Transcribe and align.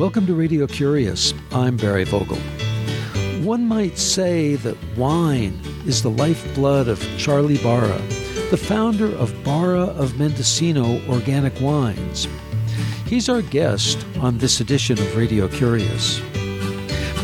Welcome 0.00 0.26
to 0.28 0.34
Radio 0.34 0.66
Curious. 0.66 1.34
I'm 1.52 1.76
Barry 1.76 2.04
Vogel. 2.04 2.38
One 3.44 3.66
might 3.66 3.98
say 3.98 4.54
that 4.56 4.78
wine 4.96 5.60
is 5.84 6.02
the 6.02 6.08
lifeblood 6.08 6.88
of 6.88 7.06
Charlie 7.18 7.58
Barra, 7.58 7.98
the 8.50 8.56
founder 8.56 9.14
of 9.16 9.44
Barra 9.44 9.82
of 9.82 10.18
Mendocino 10.18 11.06
Organic 11.06 11.52
Wines. 11.60 12.28
He's 13.04 13.28
our 13.28 13.42
guest 13.42 14.06
on 14.20 14.38
this 14.38 14.58
edition 14.58 14.98
of 14.98 15.16
Radio 15.18 15.48
Curious. 15.48 16.16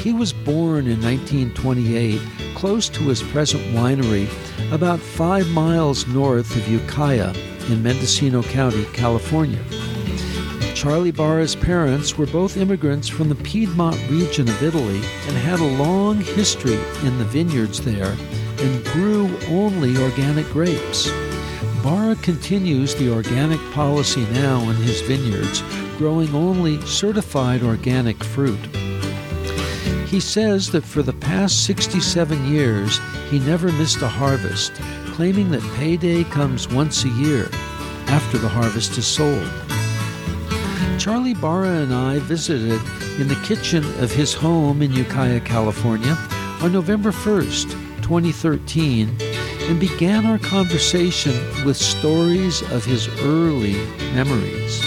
He 0.03 0.13
was 0.13 0.35
born 0.35 0.87
in 0.87 1.01
1928 1.01 2.21
close 2.55 2.91
to 2.91 3.05
his 3.05 3.23
present 3.23 3.63
winery, 3.75 4.29
about 4.71 5.01
five 5.01 5.49
miles 5.49 6.07
north 6.09 6.55
of 6.55 6.69
Ukiah 6.69 7.33
in 7.71 7.83
Mendocino 7.83 8.43
County, 8.43 8.85
California. 8.93 9.65
Charlie 10.77 11.11
Barra's 11.11 11.57
parents 11.57 12.19
were 12.19 12.27
both 12.27 12.59
immigrants 12.59 13.09
from 13.09 13.31
the 13.31 13.35
Piedmont 13.35 13.99
region 14.11 14.47
of 14.47 14.63
Italy 14.63 15.01
and 15.27 15.37
had 15.39 15.59
a 15.59 15.65
long 15.65 16.21
history 16.21 16.79
in 17.03 17.17
the 17.17 17.25
vineyards 17.25 17.81
there 17.81 18.15
and 18.59 18.85
grew 18.85 19.35
only 19.49 19.97
organic 19.97 20.45
grapes. 20.51 21.11
Barra 21.83 22.15
continues 22.17 22.95
the 22.95 23.11
organic 23.11 23.59
policy 23.73 24.27
now 24.33 24.69
in 24.69 24.77
his 24.77 25.01
vineyards, 25.01 25.63
growing 25.97 26.35
only 26.35 26.79
certified 26.83 27.63
organic 27.63 28.23
fruit. 28.23 28.61
He 30.07 30.21
says 30.21 30.71
that 30.73 30.85
for 30.85 31.03
the 31.03 31.15
past 31.15 31.65
67 31.65 32.53
years, 32.53 33.01
he 33.31 33.39
never 33.39 33.73
missed 33.73 34.03
a 34.03 34.09
harvest, 34.09 34.75
claiming 35.15 35.51
that 35.53 35.75
payday 35.77 36.25
comes 36.25 36.69
once 36.69 37.05
a 37.05 37.09
year 37.09 37.49
after 38.09 38.37
the 38.37 38.49
harvest 38.49 38.99
is 38.99 39.07
sold. 39.07 39.51
Charlie 41.07 41.35
Barra 41.35 41.69
and 41.69 41.95
I 41.95 42.19
visited 42.19 42.81
in 43.21 43.29
the 43.29 43.41
kitchen 43.45 43.85
of 44.03 44.11
his 44.11 44.35
home 44.35 44.83
in 44.83 44.93
Ukiah, 44.93 45.39
California 45.39 46.19
on 46.61 46.73
November 46.73 47.13
1st, 47.13 47.71
2013, 48.03 49.17
and 49.21 49.79
began 49.79 50.27
our 50.27 50.39
conversation 50.41 51.33
with 51.65 51.77
stories 51.77 52.61
of 52.73 52.85
his 52.85 53.07
early 53.21 53.75
memories. 54.17 54.83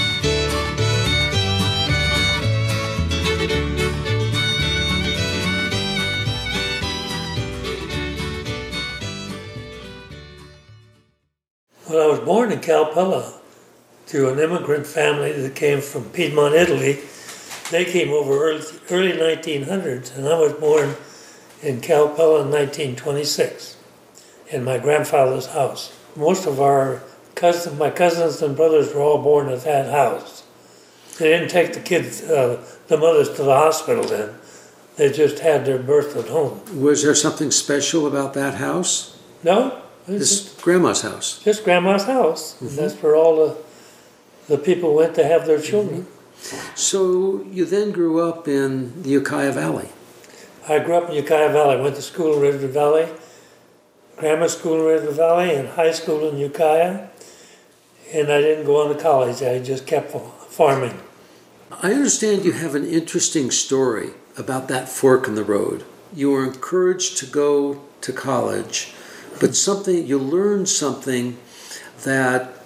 Well, 11.90 12.04
I 12.04 12.12
was 12.12 12.20
born 12.20 12.52
in 12.52 12.60
Calpella 12.60 13.39
to 14.10 14.28
an 14.28 14.40
immigrant 14.40 14.88
family 14.88 15.32
that 15.32 15.54
came 15.56 15.82
from 15.82 16.04
Piedmont, 16.10 16.56
Italy. 16.56 17.00
They 17.70 17.86
came 17.86 18.10
over 18.10 18.50
early, 18.50 18.64
early 18.90 19.12
1900s, 19.12 20.18
and 20.18 20.28
I 20.28 20.38
was 20.40 20.54
born 20.54 20.96
in 21.62 21.80
Calpella 21.80 22.42
in 22.42 22.50
1926 22.50 23.78
in 24.50 24.64
my 24.64 24.80
grandfather's 24.80 25.46
house. 25.48 25.96
Most 26.16 26.48
of 26.48 26.60
our 26.60 27.04
cousins, 27.36 27.78
my 27.78 27.92
cousins 27.92 28.42
and 28.42 28.56
brothers 28.56 28.96
were 28.96 29.02
all 29.02 29.22
born 29.22 29.48
at 29.50 29.64
that 29.66 29.92
house. 29.92 30.44
They 31.20 31.30
didn't 31.30 31.50
take 31.50 31.74
the 31.74 31.80
kids, 31.80 32.24
uh, 32.24 32.66
the 32.88 32.98
mothers 32.98 33.30
to 33.36 33.44
the 33.44 33.54
hospital 33.54 34.06
then. 34.06 34.34
They 34.96 35.12
just 35.12 35.40
had 35.40 35.66
their 35.66 35.78
birth 35.78 36.18
at 36.18 36.30
home. 36.30 36.62
Was 36.82 37.04
there 37.04 37.14
something 37.14 37.52
special 37.52 38.08
about 38.08 38.34
that 38.34 38.56
house? 38.56 39.20
No, 39.44 39.80
this 40.08 40.46
just, 40.46 40.62
grandma's 40.64 41.04
house. 41.04 41.44
Just 41.44 41.64
grandma's 41.64 42.06
house. 42.06 42.56
Mm-hmm. 42.56 42.76
that's 42.76 42.96
where 42.96 43.16
all 43.16 43.36
the 43.36 43.69
the 44.50 44.58
people 44.58 44.96
went 44.96 45.16
to 45.16 45.24
have 45.24 45.46
their 45.46 45.62
children. 45.62 46.04
Mm-hmm. 46.04 46.76
So 46.76 47.44
you 47.44 47.66
then 47.66 47.92
grew 47.92 48.28
up 48.28 48.48
in 48.48 49.04
the 49.04 49.10
Ukiah 49.10 49.52
Valley. 49.52 49.90
I 50.68 50.80
grew 50.80 50.96
up 50.96 51.10
in 51.10 51.16
Ukiah 51.16 51.52
Valley. 51.52 51.80
Went 51.80 51.96
to 51.96 52.02
school 52.02 52.36
in 52.36 52.42
River 52.42 52.68
Valley, 52.68 53.08
grammar 54.18 54.50
school 54.50 54.76
in 54.80 54.86
River 54.86 55.12
Valley, 55.12 55.56
and 55.56 55.70
high 55.70 55.92
school 55.92 56.28
in 56.28 56.38
Ukiah. 56.38 57.08
And 58.14 58.32
I 58.32 58.42
didn't 58.42 58.66
go 58.66 58.84
on 58.84 58.96
to 58.96 59.02
college. 59.02 59.44
I 59.44 59.60
just 59.60 59.86
kept 59.86 60.12
farming. 60.12 61.00
I 61.72 61.94
understand 61.94 62.44
you 62.44 62.54
have 62.54 62.74
an 62.74 62.86
interesting 62.86 63.52
story 63.52 64.10
about 64.36 64.68
that 64.70 64.90
fork 64.90 65.28
in 65.28 65.36
the 65.36 65.44
road. 65.44 65.86
You 66.16 66.32
were 66.32 66.44
encouraged 66.44 67.18
to 67.20 67.28
go 67.28 67.82
to 68.02 68.12
college, 68.12 68.94
but 69.40 69.56
something 69.56 70.08
you 70.08 70.18
learned 70.18 70.70
something 70.70 71.38
that 72.04 72.59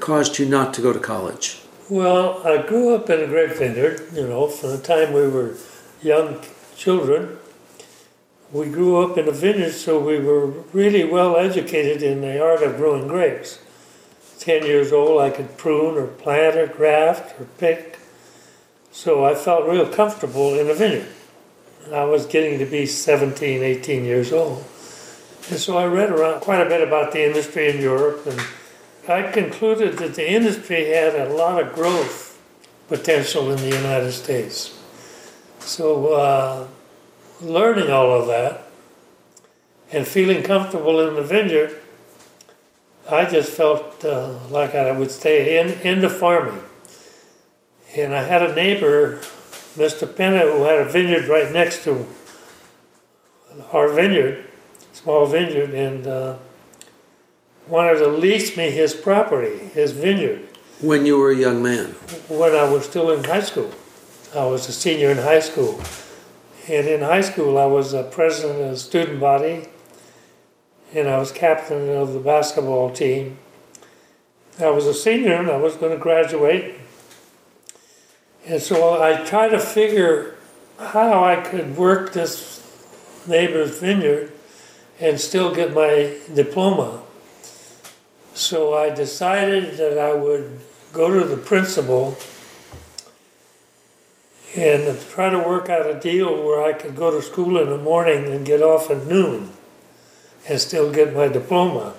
caused 0.00 0.38
you 0.38 0.46
not 0.46 0.74
to 0.74 0.82
go 0.82 0.92
to 0.92 0.98
college? 0.98 1.60
Well, 1.88 2.40
I 2.46 2.62
grew 2.62 2.94
up 2.94 3.10
in 3.10 3.20
a 3.20 3.26
grape 3.26 3.56
vineyard, 3.56 4.02
you 4.14 4.26
know, 4.26 4.48
from 4.48 4.70
the 4.70 4.78
time 4.78 5.12
we 5.12 5.28
were 5.28 5.56
young 6.00 6.40
children. 6.76 7.38
We 8.52 8.66
grew 8.66 9.02
up 9.02 9.18
in 9.18 9.28
a 9.28 9.32
vineyard, 9.32 9.72
so 9.72 9.98
we 9.98 10.18
were 10.18 10.46
really 10.72 11.04
well 11.04 11.36
educated 11.36 12.02
in 12.02 12.20
the 12.20 12.42
art 12.42 12.62
of 12.62 12.76
growing 12.76 13.08
grapes. 13.08 13.58
Ten 14.38 14.64
years 14.64 14.92
old, 14.92 15.20
I 15.20 15.30
could 15.30 15.56
prune 15.56 15.96
or 15.96 16.06
plant 16.06 16.56
or 16.56 16.66
graft 16.66 17.40
or 17.40 17.46
pick. 17.58 17.98
So 18.90 19.24
I 19.24 19.34
felt 19.34 19.68
real 19.68 19.86
comfortable 19.86 20.58
in 20.58 20.68
a 20.68 20.74
vineyard. 20.74 21.08
I 21.92 22.04
was 22.04 22.26
getting 22.26 22.58
to 22.58 22.66
be 22.66 22.86
17, 22.86 23.62
18 23.62 24.04
years 24.04 24.32
old. 24.32 24.64
And 25.50 25.58
so 25.58 25.76
I 25.76 25.86
read 25.86 26.10
around 26.10 26.40
quite 26.40 26.64
a 26.64 26.68
bit 26.68 26.86
about 26.86 27.12
the 27.12 27.26
industry 27.26 27.68
in 27.68 27.80
Europe 27.80 28.26
and 28.26 28.40
I 29.08 29.32
concluded 29.32 29.98
that 29.98 30.14
the 30.14 30.30
industry 30.30 30.90
had 30.90 31.16
a 31.16 31.32
lot 31.32 31.60
of 31.60 31.74
growth 31.74 32.40
potential 32.88 33.50
in 33.50 33.56
the 33.56 33.76
United 33.76 34.12
States. 34.12 34.78
So, 35.58 36.12
uh, 36.12 36.68
learning 37.40 37.90
all 37.90 38.12
of 38.12 38.28
that 38.28 38.66
and 39.90 40.06
feeling 40.06 40.44
comfortable 40.44 41.06
in 41.08 41.14
the 41.14 41.22
vineyard, 41.22 41.80
I 43.10 43.24
just 43.24 43.50
felt 43.50 44.04
uh, 44.04 44.38
like 44.50 44.76
I 44.76 44.92
would 44.92 45.10
stay 45.10 45.58
in 45.58 45.72
into 45.80 46.08
farming. 46.08 46.62
And 47.96 48.14
I 48.14 48.22
had 48.22 48.42
a 48.42 48.54
neighbor, 48.54 49.18
Mr. 49.76 50.16
Penna, 50.16 50.40
who 50.40 50.62
had 50.62 50.78
a 50.78 50.84
vineyard 50.84 51.26
right 51.26 51.52
next 51.52 51.82
to 51.84 52.06
our 53.72 53.88
vineyard, 53.88 54.44
small 54.92 55.26
vineyard, 55.26 55.74
and 55.74 56.06
uh, 56.06 56.36
wanted 57.68 57.98
to 57.98 58.08
lease 58.08 58.56
me 58.56 58.70
his 58.70 58.94
property, 58.94 59.56
his 59.58 59.92
vineyard. 59.92 60.48
When 60.80 61.06
you 61.06 61.18
were 61.18 61.30
a 61.30 61.36
young 61.36 61.62
man? 61.62 61.90
When 62.28 62.54
I 62.54 62.68
was 62.68 62.84
still 62.84 63.10
in 63.10 63.24
high 63.24 63.42
school. 63.42 63.70
I 64.34 64.44
was 64.46 64.68
a 64.68 64.72
senior 64.72 65.10
in 65.10 65.18
high 65.18 65.40
school. 65.40 65.80
And 66.68 66.86
in 66.86 67.00
high 67.00 67.20
school, 67.20 67.58
I 67.58 67.66
was 67.66 67.92
a 67.92 68.04
president 68.04 68.60
of 68.60 68.70
the 68.70 68.76
student 68.76 69.20
body, 69.20 69.68
and 70.94 71.08
I 71.08 71.18
was 71.18 71.32
captain 71.32 71.88
of 71.88 72.12
the 72.12 72.20
basketball 72.20 72.90
team. 72.90 73.38
I 74.60 74.70
was 74.70 74.86
a 74.86 74.94
senior 74.94 75.34
and 75.34 75.50
I 75.50 75.56
was 75.56 75.76
going 75.76 75.92
to 75.92 75.98
graduate. 75.98 76.74
And 78.46 78.60
so 78.60 79.02
I 79.02 79.24
tried 79.24 79.48
to 79.48 79.58
figure 79.58 80.36
how 80.78 81.24
I 81.24 81.36
could 81.36 81.76
work 81.76 82.12
this 82.12 82.60
neighbor's 83.26 83.78
vineyard 83.78 84.32
and 85.00 85.18
still 85.20 85.54
get 85.54 85.72
my 85.74 86.16
diploma. 86.34 87.02
So 88.34 88.74
I 88.74 88.90
decided 88.90 89.76
that 89.76 89.98
I 89.98 90.14
would 90.14 90.58
go 90.92 91.18
to 91.18 91.26
the 91.26 91.36
principal 91.36 92.16
and 94.56 95.00
try 95.10 95.30
to 95.30 95.38
work 95.38 95.68
out 95.68 95.86
a 95.86 95.98
deal 95.98 96.44
where 96.44 96.62
I 96.62 96.72
could 96.72 96.96
go 96.96 97.10
to 97.10 97.22
school 97.22 97.58
in 97.58 97.68
the 97.68 97.78
morning 97.78 98.26
and 98.26 98.44
get 98.44 98.62
off 98.62 98.90
at 98.90 99.06
noon 99.06 99.50
and 100.48 100.60
still 100.60 100.92
get 100.92 101.14
my 101.14 101.28
diploma. 101.28 101.94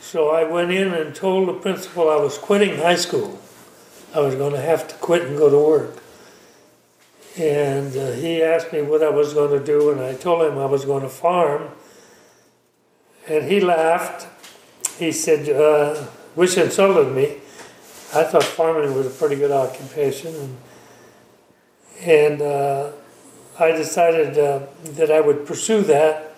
So 0.00 0.30
I 0.30 0.44
went 0.44 0.72
in 0.72 0.92
and 0.92 1.14
told 1.14 1.48
the 1.48 1.54
principal 1.54 2.10
I 2.10 2.16
was 2.16 2.38
quitting 2.38 2.78
high 2.78 2.96
school. 2.96 3.38
I 4.14 4.20
was 4.20 4.34
going 4.34 4.52
to 4.52 4.60
have 4.60 4.88
to 4.88 4.94
quit 4.96 5.22
and 5.22 5.38
go 5.38 5.48
to 5.48 5.58
work. 5.58 6.02
And 7.38 7.96
uh, 7.96 8.12
he 8.12 8.42
asked 8.42 8.72
me 8.72 8.82
what 8.82 9.02
I 9.02 9.08
was 9.08 9.32
going 9.32 9.58
to 9.58 9.64
do, 9.64 9.90
and 9.90 10.00
I 10.00 10.14
told 10.14 10.42
him 10.42 10.58
I 10.58 10.66
was 10.66 10.84
going 10.84 11.02
to 11.02 11.08
farm. 11.08 11.70
And 13.26 13.50
he 13.50 13.60
laughed 13.60 14.26
he 15.02 15.10
said, 15.10 15.48
uh, 15.48 15.94
which 16.34 16.56
insulted 16.56 17.12
me. 17.12 17.38
I 18.14 18.24
thought 18.24 18.44
farming 18.44 18.94
was 18.94 19.06
a 19.06 19.10
pretty 19.10 19.36
good 19.36 19.50
occupation, 19.50 20.34
and, 20.34 20.56
and 22.00 22.42
uh, 22.42 22.92
I 23.58 23.72
decided 23.72 24.38
uh, 24.38 24.66
that 24.98 25.10
I 25.10 25.20
would 25.20 25.46
pursue 25.46 25.82
that. 25.82 26.36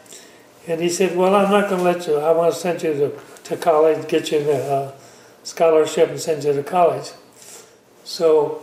And 0.67 0.81
he 0.81 0.89
said, 0.89 1.17
"Well, 1.17 1.35
I'm 1.35 1.51
not 1.51 1.69
going 1.69 1.79
to 1.79 1.85
let 1.85 2.07
you. 2.07 2.17
I 2.17 2.31
want 2.33 2.55
to 2.55 2.59
send 2.59 2.83
you 2.83 2.95
to, 2.95 3.13
to 3.45 3.57
college, 3.57 4.09
get 4.09 4.33
you 4.33 4.39
a 4.51 4.95
scholarship, 5.43 6.09
and 6.09 6.21
send 6.21 6.45
you 6.45 6.53
to 6.55 6.63
college." 6.63 7.11
So 8.05 8.63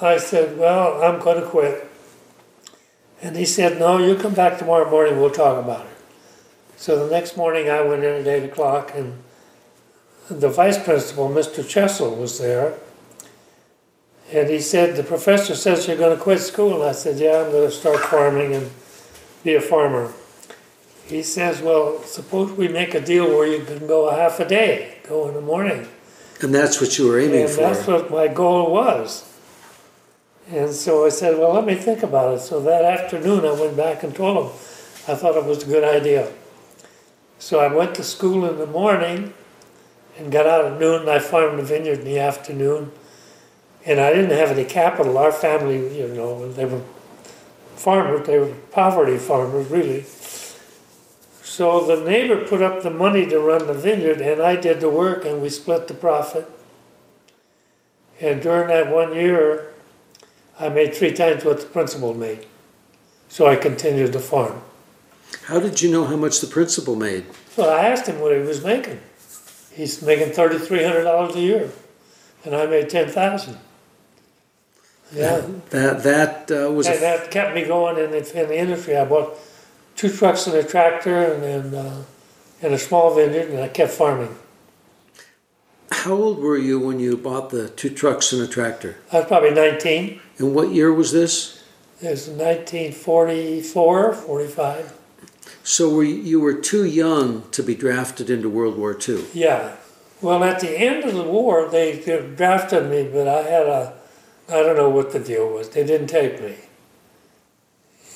I 0.00 0.16
said, 0.18 0.56
"Well, 0.56 1.02
I'm 1.02 1.20
going 1.20 1.42
to 1.42 1.46
quit." 1.46 1.88
And 3.20 3.36
he 3.36 3.44
said, 3.44 3.78
"No, 3.78 3.98
you 3.98 4.16
come 4.16 4.34
back 4.34 4.58
tomorrow 4.58 4.88
morning. 4.88 5.20
We'll 5.20 5.30
talk 5.30 5.62
about 5.62 5.86
it." 5.86 5.91
So 6.82 7.06
the 7.06 7.14
next 7.14 7.36
morning 7.36 7.70
I 7.70 7.80
went 7.80 8.02
in 8.02 8.22
at 8.22 8.26
8 8.26 8.42
o'clock 8.42 8.90
and 8.96 9.22
the 10.28 10.48
vice 10.48 10.82
principal, 10.82 11.28
Mr. 11.28 11.62
Chessel, 11.66 12.12
was 12.16 12.40
there. 12.40 12.74
And 14.32 14.50
he 14.50 14.58
said, 14.58 14.96
The 14.96 15.04
professor 15.04 15.54
says 15.54 15.86
you're 15.86 15.96
going 15.96 16.16
to 16.16 16.20
quit 16.20 16.40
school. 16.40 16.74
And 16.74 16.82
I 16.82 16.90
said, 16.90 17.20
Yeah, 17.20 17.44
I'm 17.44 17.52
going 17.52 17.70
to 17.70 17.70
start 17.70 18.00
farming 18.00 18.56
and 18.56 18.68
be 19.44 19.54
a 19.54 19.60
farmer. 19.60 20.12
He 21.06 21.22
says, 21.22 21.62
Well, 21.62 22.02
suppose 22.02 22.50
we 22.50 22.66
make 22.66 22.94
a 22.94 23.00
deal 23.00 23.28
where 23.28 23.46
you 23.46 23.64
can 23.64 23.86
go 23.86 24.08
a 24.08 24.16
half 24.16 24.40
a 24.40 24.48
day, 24.48 24.98
go 25.08 25.28
in 25.28 25.34
the 25.34 25.40
morning. 25.40 25.86
And 26.40 26.52
that's 26.52 26.80
what 26.80 26.98
you 26.98 27.06
were 27.06 27.20
aiming 27.20 27.42
and 27.42 27.50
for. 27.50 27.60
that's 27.60 27.86
what 27.86 28.10
my 28.10 28.26
goal 28.26 28.72
was. 28.72 29.32
And 30.50 30.72
so 30.72 31.06
I 31.06 31.10
said, 31.10 31.38
Well, 31.38 31.52
let 31.52 31.64
me 31.64 31.76
think 31.76 32.02
about 32.02 32.34
it. 32.34 32.40
So 32.40 32.58
that 32.58 32.84
afternoon, 32.84 33.44
I 33.44 33.52
went 33.52 33.76
back 33.76 34.02
and 34.02 34.12
told 34.12 34.46
him 34.46 34.52
I 35.06 35.14
thought 35.14 35.36
it 35.36 35.44
was 35.44 35.62
a 35.62 35.66
good 35.66 35.84
idea. 35.84 36.32
So 37.42 37.58
I 37.58 37.66
went 37.66 37.96
to 37.96 38.04
school 38.04 38.48
in 38.48 38.58
the 38.58 38.68
morning 38.68 39.34
and 40.16 40.30
got 40.30 40.46
out 40.46 40.64
at 40.64 40.78
noon, 40.78 41.00
and 41.00 41.10
I 41.10 41.18
farmed 41.18 41.58
the 41.58 41.64
vineyard 41.64 41.98
in 41.98 42.04
the 42.04 42.20
afternoon. 42.20 42.92
And 43.84 43.98
I 43.98 44.12
didn't 44.12 44.30
have 44.30 44.56
any 44.56 44.64
capital. 44.64 45.18
Our 45.18 45.32
family, 45.32 45.98
you 45.98 46.06
know, 46.06 46.52
they 46.52 46.64
were 46.66 46.82
farmers, 47.74 48.28
they 48.28 48.38
were 48.38 48.54
poverty 48.70 49.18
farmers, 49.18 49.68
really. 49.70 50.04
So 51.42 51.84
the 51.84 52.08
neighbor 52.08 52.46
put 52.46 52.62
up 52.62 52.84
the 52.84 52.90
money 52.90 53.26
to 53.26 53.40
run 53.40 53.66
the 53.66 53.74
vineyard, 53.74 54.20
and 54.20 54.40
I 54.40 54.54
did 54.54 54.80
the 54.80 54.88
work, 54.88 55.24
and 55.24 55.42
we 55.42 55.48
split 55.48 55.88
the 55.88 55.94
profit. 55.94 56.48
And 58.20 58.40
during 58.40 58.68
that 58.68 58.88
one 58.88 59.16
year, 59.16 59.74
I 60.60 60.68
made 60.68 60.94
three 60.94 61.12
times 61.12 61.44
what 61.44 61.58
the 61.58 61.66
principal 61.66 62.14
made. 62.14 62.46
So 63.28 63.48
I 63.48 63.56
continued 63.56 64.12
to 64.12 64.20
farm. 64.20 64.62
How 65.44 65.58
did 65.60 65.80
you 65.82 65.90
know 65.90 66.04
how 66.04 66.16
much 66.16 66.40
the 66.40 66.46
principal 66.46 66.94
made? 66.96 67.24
Well, 67.56 67.70
I 67.70 67.88
asked 67.88 68.06
him 68.06 68.20
what 68.20 68.32
he 68.32 68.38
was 68.38 68.64
making. 68.64 69.00
He's 69.74 70.02
making 70.02 70.32
thirty-three 70.32 70.84
hundred 70.84 71.04
dollars 71.04 71.34
a 71.36 71.40
year, 71.40 71.70
and 72.44 72.54
I 72.54 72.66
made 72.66 72.90
ten 72.90 73.08
thousand. 73.08 73.58
Yeah, 75.14 75.42
That 75.70 76.02
that 76.04 76.50
uh, 76.50 76.70
was 76.70 76.86
and 76.86 76.96
a, 76.96 77.00
that 77.00 77.30
kept 77.30 77.54
me 77.54 77.64
going 77.64 77.98
in 78.02 78.10
the, 78.12 78.40
in 78.40 78.48
the 78.48 78.58
industry. 78.58 78.96
I 78.96 79.04
bought 79.04 79.34
two 79.96 80.08
trucks 80.10 80.46
and 80.46 80.56
a 80.56 80.62
tractor, 80.62 81.32
and 81.32 81.42
then 81.42 81.74
uh, 81.74 82.04
and 82.62 82.72
a 82.74 82.78
small 82.78 83.14
vineyard, 83.14 83.50
and 83.50 83.60
I 83.60 83.68
kept 83.68 83.92
farming. 83.92 84.34
how 85.90 86.12
old 86.14 86.38
were 86.38 86.56
you 86.58 86.78
when 86.80 86.98
you 87.00 87.16
bought 87.16 87.50
the 87.50 87.68
two 87.68 87.90
trucks 87.90 88.32
and 88.32 88.40
a 88.42 88.46
tractor? 88.46 88.96
I 89.12 89.18
was 89.18 89.26
probably 89.26 89.50
nineteen. 89.52 90.20
And 90.38 90.54
what 90.54 90.70
year 90.70 90.92
was 90.92 91.12
this? 91.12 91.62
It 92.00 92.10
was 92.10 92.28
1944, 92.28 94.12
45. 94.14 94.92
So 95.64 95.94
were 95.94 96.02
you, 96.04 96.16
you 96.16 96.40
were 96.40 96.54
too 96.54 96.84
young 96.84 97.48
to 97.52 97.62
be 97.62 97.74
drafted 97.74 98.28
into 98.30 98.48
World 98.48 98.76
War 98.76 98.96
II. 99.08 99.24
Yeah. 99.32 99.76
Well, 100.20 100.42
at 100.44 100.60
the 100.60 100.76
end 100.78 101.04
of 101.04 101.14
the 101.14 101.22
war, 101.24 101.68
they 101.68 102.00
drafted 102.36 102.88
me, 102.90 103.08
but 103.12 103.26
I 103.28 103.42
had 103.42 103.66
a, 103.66 103.94
I 104.48 104.62
don't 104.62 104.76
know 104.76 104.90
what 104.90 105.12
the 105.12 105.18
deal 105.18 105.48
was. 105.48 105.68
They 105.70 105.84
didn't 105.84 106.08
take 106.08 106.40
me. 106.40 106.56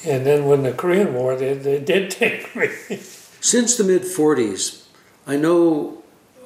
And 0.07 0.25
then 0.27 0.47
when 0.47 0.63
the 0.63 0.73
Korean 0.73 1.15
War, 1.15 1.35
they, 1.37 1.55
they 1.55 1.81
did 1.81 2.11
take 2.23 2.55
me. 2.55 2.69
Since 3.41 3.77
the 3.77 3.85
mid 3.85 4.03
40s, 4.03 4.85
I 5.27 5.37
know 5.37 6.03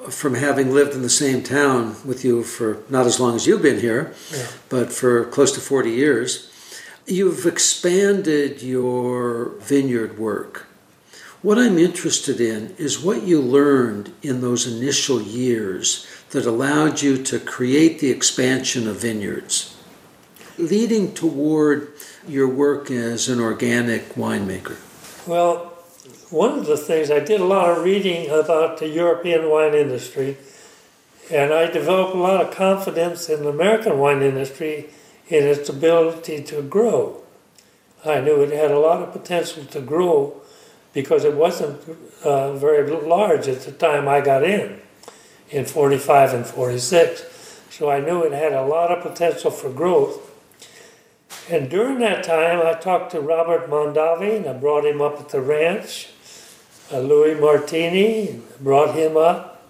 from 0.09 0.35
having 0.35 0.73
lived 0.73 0.95
in 0.95 1.03
the 1.03 1.11
same 1.11 1.43
town 1.43 1.95
with 2.07 2.25
you 2.25 2.43
for 2.43 2.83
not 2.89 3.05
as 3.07 3.21
long 3.21 3.37
as 3.37 3.47
you've 3.47 3.63
been 3.63 3.81
here, 3.81 4.15
Yeah. 4.33 4.47
but 4.71 4.93
for 4.93 5.25
close 5.27 5.53
to 5.53 5.61
40 5.61 5.91
years, 5.91 6.51
you've 7.07 7.45
expanded 7.45 8.63
your 8.63 9.51
vineyard 9.61 10.19
work. 10.19 10.67
What 11.43 11.57
I'm 11.57 11.79
interested 11.79 12.39
in 12.39 12.75
is 12.77 13.03
what 13.03 13.23
you 13.23 13.41
learned 13.41 14.13
in 14.21 14.43
those 14.43 14.67
initial 14.67 15.23
years 15.23 16.07
that 16.33 16.45
allowed 16.45 17.01
you 17.01 17.17
to 17.23 17.39
create 17.39 17.99
the 17.99 18.11
expansion 18.11 18.87
of 18.87 18.97
vineyards, 19.01 19.75
leading 20.59 21.15
toward 21.15 21.95
your 22.29 22.47
work 22.47 22.91
as 22.91 23.31
an 23.31 23.41
organic 23.41 24.11
winemaker. 24.17 24.77
Well, 25.27 25.73
one 26.29 26.59
of 26.59 26.67
the 26.67 26.77
things, 26.77 27.11
I 27.11 27.21
did 27.21 27.41
a 27.41 27.47
lot 27.47 27.71
of 27.71 27.85
reading 27.85 28.29
about 28.29 28.77
the 28.77 28.89
European 28.89 29.49
wine 29.49 29.73
industry, 29.73 30.37
and 31.33 31.55
I 31.55 31.71
developed 31.71 32.15
a 32.15 32.19
lot 32.19 32.45
of 32.45 32.55
confidence 32.55 33.31
in 33.31 33.45
the 33.45 33.49
American 33.49 33.99
wine 33.99 34.21
industry 34.21 34.91
in 35.29 35.45
its 35.45 35.71
ability 35.71 36.43
to 36.43 36.61
grow. 36.61 37.23
I 38.05 38.21
knew 38.21 38.43
it 38.43 38.53
had 38.53 38.71
a 38.71 38.79
lot 38.79 39.01
of 39.01 39.13
potential 39.13 39.65
to 39.65 39.81
grow 39.81 40.41
because 40.93 41.25
it 41.25 41.35
wasn't 41.35 41.81
uh, 42.25 42.55
very 42.55 42.91
large 42.91 43.49
at 43.49 43.63
the 43.63 43.73
time 43.73 44.09
I 44.09 44.21
got 44.21 44.43
in, 44.43 44.81
in 45.51 45.65
45 45.65 46.35
and 46.35 46.47
46. 46.47 47.61
So 47.71 47.91
I 47.91 48.01
knew 48.01 48.23
it 48.23 48.33
had 48.33 48.53
a 48.53 48.65
lot 48.65 48.91
of 48.91 49.03
potential 49.03 49.51
for 49.51 49.71
growth. 49.71 50.27
And 51.49 51.71
during 51.71 51.99
that 52.01 52.23
time, 52.25 52.65
I 52.65 52.75
talked 52.75 53.13
to 53.13 53.21
Robert 53.21 53.69
Mondavi, 53.69 54.37
and 54.37 54.47
I 54.47 54.53
brought 54.53 54.85
him 54.85 55.01
up 55.01 55.19
at 55.19 55.31
the 55.31 55.41
ranch. 55.41 56.09
Uh, 56.93 57.01
Louis 57.01 57.41
Martini, 57.41 58.41
brought 58.61 58.95
him 58.95 59.17
up. 59.17 59.69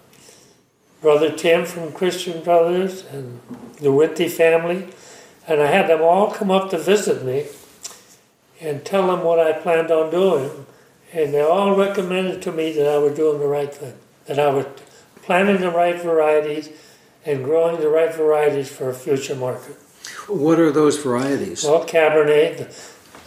Brother 1.01 1.31
Tim 1.31 1.65
from 1.65 1.91
Christian 1.91 2.43
Brothers, 2.43 3.05
and 3.05 3.39
the 3.79 3.89
Wente 3.89 4.29
family. 4.29 4.87
And 5.47 5.61
I 5.61 5.67
had 5.67 5.87
them 5.87 6.01
all 6.01 6.31
come 6.31 6.51
up 6.51 6.69
to 6.71 6.77
visit 6.77 7.25
me 7.25 7.45
and 8.59 8.85
tell 8.85 9.07
them 9.07 9.23
what 9.23 9.39
I 9.39 9.53
planned 9.53 9.89
on 9.89 10.11
doing. 10.11 10.65
And 11.13 11.33
they 11.33 11.41
all 11.41 11.75
recommended 11.75 12.41
to 12.43 12.51
me 12.51 12.71
that 12.73 12.87
I 12.87 12.97
was 12.97 13.15
doing 13.15 13.39
the 13.39 13.47
right 13.47 13.73
thing, 13.73 13.93
that 14.25 14.39
I 14.39 14.49
was 14.49 14.65
planting 15.23 15.61
the 15.61 15.71
right 15.71 16.01
varieties 16.01 16.69
and 17.25 17.43
growing 17.43 17.79
the 17.79 17.89
right 17.89 18.13
varieties 18.13 18.69
for 18.69 18.89
a 18.89 18.93
future 18.93 19.35
market. 19.35 19.75
What 20.27 20.59
are 20.59 20.71
those 20.71 20.97
varieties? 20.97 21.63
Well, 21.63 21.85
Cabernet. 21.85 22.71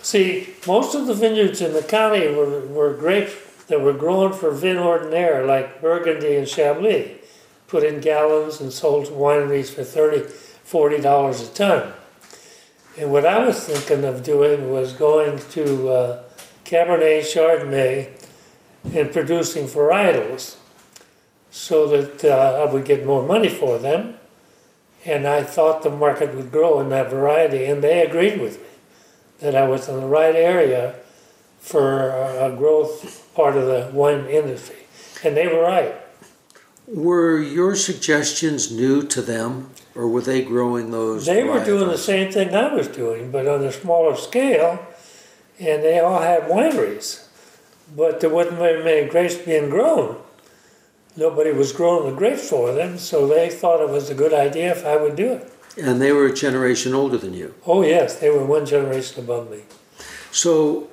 See, 0.02 0.54
most 0.66 0.94
of 0.94 1.06
the 1.06 1.14
vineyards 1.14 1.60
in 1.60 1.72
the 1.72 1.82
county 1.82 2.28
were, 2.28 2.60
were 2.66 2.94
grapes 2.94 3.34
that 3.66 3.80
were 3.80 3.92
grown 3.92 4.32
for 4.32 4.50
vin 4.50 4.78
ordinaire, 4.78 5.46
like 5.46 5.80
Burgundy 5.80 6.36
and 6.36 6.48
Chablis, 6.48 7.20
put 7.68 7.84
in 7.84 8.00
gallons 8.00 8.60
and 8.60 8.72
sold 8.72 9.06
to 9.06 9.12
wineries 9.12 9.72
for 9.72 9.84
30 9.84 10.32
$40 10.66 11.50
a 11.50 11.54
ton. 11.54 11.92
And 12.98 13.12
what 13.12 13.26
I 13.26 13.44
was 13.44 13.64
thinking 13.64 14.04
of 14.04 14.22
doing 14.22 14.70
was 14.70 14.92
going 14.92 15.38
to 15.50 15.88
uh, 15.88 16.22
Cabernet 16.64 17.22
Chardonnay 17.22 18.10
and 18.94 19.12
producing 19.12 19.66
varietals 19.66 20.56
so 21.50 21.86
that 21.86 22.24
uh, 22.24 22.66
I 22.66 22.72
would 22.72 22.84
get 22.84 23.06
more 23.06 23.22
money 23.22 23.48
for 23.48 23.78
them. 23.78 24.16
And 25.04 25.26
I 25.26 25.42
thought 25.42 25.82
the 25.82 25.90
market 25.90 26.34
would 26.34 26.50
grow 26.50 26.80
in 26.80 26.88
that 26.88 27.10
variety, 27.10 27.66
and 27.66 27.82
they 27.82 28.00
agreed 28.00 28.40
with 28.40 28.58
me 28.58 28.68
that 29.40 29.54
I 29.54 29.68
was 29.68 29.88
in 29.88 30.00
the 30.00 30.06
right 30.06 30.34
area 30.34 30.94
for 31.60 32.08
a 32.10 32.54
growth 32.56 33.30
part 33.34 33.56
of 33.56 33.66
the 33.66 33.90
wine 33.92 34.26
industry. 34.26 34.76
And 35.22 35.36
they 35.36 35.46
were 35.46 35.60
right. 35.60 35.94
Were 36.86 37.38
your 37.38 37.76
suggestions 37.76 38.70
new 38.70 39.02
to 39.06 39.22
them, 39.22 39.70
or 39.94 40.08
were 40.08 40.20
they 40.20 40.42
growing 40.42 40.90
those? 40.90 41.26
They 41.26 41.44
were 41.44 41.64
doing 41.64 41.88
the 41.88 41.98
same 41.98 42.32
thing 42.32 42.54
I 42.54 42.74
was 42.74 42.88
doing, 42.88 43.30
but 43.30 43.46
on 43.46 43.62
a 43.64 43.72
smaller 43.72 44.16
scale, 44.16 44.86
and 45.58 45.82
they 45.82 45.98
all 46.00 46.20
had 46.20 46.42
wineries. 46.44 47.26
But 47.96 48.20
there 48.20 48.30
wasn't 48.30 48.58
very 48.58 48.82
many 48.82 49.08
grapes 49.08 49.34
being 49.36 49.68
grown. 49.70 50.16
Nobody 51.16 51.52
was 51.52 51.72
growing 51.72 52.10
the 52.10 52.16
grapes 52.16 52.48
for 52.48 52.72
them, 52.72 52.98
so 52.98 53.26
they 53.26 53.48
thought 53.48 53.80
it 53.82 53.88
was 53.90 54.10
a 54.10 54.14
good 54.14 54.32
idea 54.32 54.72
if 54.72 54.84
I 54.84 54.96
would 54.96 55.14
do 55.16 55.32
it. 55.34 55.52
And 55.80 56.00
they 56.00 56.12
were 56.12 56.26
a 56.26 56.34
generation 56.34 56.94
older 56.94 57.18
than 57.18 57.34
you. 57.34 57.54
Oh, 57.66 57.82
yes, 57.82 58.16
they 58.18 58.30
were 58.30 58.44
one 58.44 58.66
generation 58.66 59.22
above 59.22 59.50
me. 59.50 59.62
So 60.32 60.88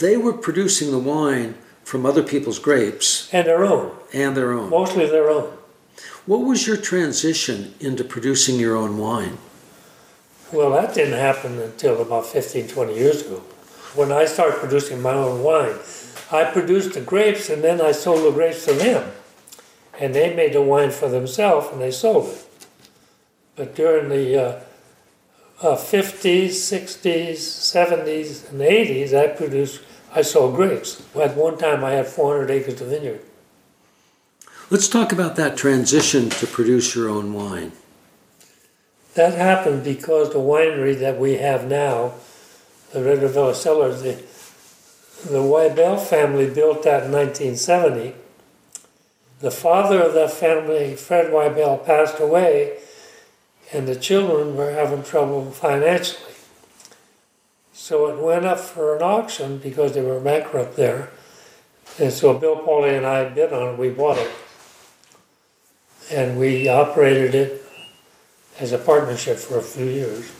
they 0.00 0.16
were 0.16 0.32
producing 0.32 0.90
the 0.90 0.98
wine 0.98 1.54
from 1.84 2.04
other 2.04 2.22
people's 2.22 2.58
grapes 2.58 3.28
And 3.32 3.46
their 3.46 3.64
own, 3.64 3.96
and 4.12 4.36
their 4.36 4.52
own. 4.52 4.70
mostly 4.70 5.06
their 5.06 5.30
own. 5.30 5.52
What 6.26 6.40
was 6.40 6.66
your 6.66 6.76
transition 6.76 7.74
into 7.80 8.04
producing 8.04 8.58
your 8.60 8.76
own 8.76 8.98
wine? 8.98 9.38
Well, 10.50 10.70
that 10.70 10.94
didn't 10.94 11.18
happen 11.18 11.58
until 11.58 12.00
about 12.00 12.24
15, 12.26 12.68
20 12.68 12.94
years 12.94 13.26
ago. 13.26 13.36
When 13.94 14.10
I 14.10 14.24
started 14.24 14.60
producing 14.60 15.02
my 15.02 15.12
own 15.12 15.42
wine, 15.42 15.76
I 16.32 16.44
produced 16.44 16.94
the 16.94 17.02
grapes 17.02 17.50
and 17.50 17.62
then 17.62 17.80
I 17.80 17.92
sold 17.92 18.24
the 18.24 18.34
grapes 18.34 18.64
to 18.64 18.72
them. 18.72 19.12
And 20.00 20.14
they 20.14 20.34
made 20.34 20.54
the 20.54 20.62
wine 20.62 20.90
for 20.90 21.08
themselves 21.08 21.68
and 21.70 21.80
they 21.80 21.90
sold 21.90 22.28
it. 22.28 22.66
But 23.56 23.74
during 23.74 24.08
the 24.08 24.36
uh, 24.42 24.60
uh, 25.60 25.76
50s, 25.76 26.48
60s, 26.48 27.34
70s, 27.34 28.50
and 28.50 28.60
80s, 28.60 29.12
I 29.12 29.26
produced, 29.26 29.80
I 30.14 30.22
sold 30.22 30.54
grapes. 30.54 31.02
At 31.16 31.36
one 31.36 31.58
time, 31.58 31.84
I 31.84 31.90
had 31.90 32.06
400 32.06 32.50
acres 32.50 32.80
of 32.80 32.88
vineyard. 32.88 33.20
Let's 34.70 34.88
talk 34.88 35.12
about 35.12 35.36
that 35.36 35.56
transition 35.56 36.30
to 36.30 36.46
produce 36.46 36.94
your 36.94 37.08
own 37.08 37.34
wine. 37.34 37.72
That 39.18 39.34
happened 39.34 39.82
because 39.82 40.32
the 40.32 40.38
winery 40.38 40.96
that 41.00 41.18
we 41.18 41.38
have 41.38 41.64
now, 41.64 42.12
the 42.92 43.02
Red 43.02 43.20
River 43.20 43.52
Cellars, 43.52 44.02
the, 44.02 44.12
the 45.28 45.42
Weibel 45.42 46.00
family 46.00 46.48
built 46.48 46.84
that 46.84 47.02
in 47.02 47.10
1970. 47.10 48.14
The 49.40 49.50
father 49.50 50.00
of 50.00 50.14
that 50.14 50.30
family, 50.30 50.94
Fred 50.94 51.32
Weibel, 51.32 51.84
passed 51.84 52.20
away, 52.20 52.78
and 53.72 53.88
the 53.88 53.96
children 53.96 54.56
were 54.56 54.70
having 54.70 55.02
trouble 55.02 55.50
financially. 55.50 56.34
So 57.72 58.06
it 58.10 58.22
went 58.24 58.44
up 58.44 58.60
for 58.60 58.94
an 58.94 59.02
auction 59.02 59.58
because 59.58 59.94
they 59.94 60.00
were 60.00 60.20
bankrupt 60.20 60.76
there. 60.76 61.10
And 61.98 62.12
so 62.12 62.38
Bill 62.38 62.54
Pauli 62.60 62.94
and 62.94 63.04
I 63.04 63.28
bid 63.28 63.52
on 63.52 63.74
it, 63.74 63.78
we 63.80 63.90
bought 63.90 64.18
it. 64.18 64.30
And 66.08 66.38
we 66.38 66.68
operated 66.68 67.34
it 67.34 67.64
as 68.58 68.72
a 68.72 68.78
partnership 68.78 69.38
for 69.38 69.58
a 69.58 69.62
few 69.62 69.86
years. 69.86 70.32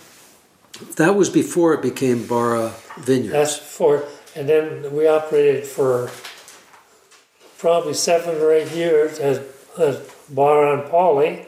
That 0.97 1.17
was 1.17 1.31
before 1.31 1.75
it 1.75 1.83
became 1.83 2.27
Barra 2.27 2.75
Vineyards. 2.99 3.33
That's 3.33 3.57
for, 3.57 4.05
and 4.37 4.49
then 4.49 4.95
we 4.95 5.07
operated 5.07 5.67
for 5.67 6.11
probably 7.59 7.95
seven 7.95 8.37
or 8.37 8.53
eight 8.53 8.71
years 8.73 9.19
as, 9.19 9.41
as 9.79 9.99
Barra 10.29 10.81
and 10.81 10.91
Pauli. 10.91 11.47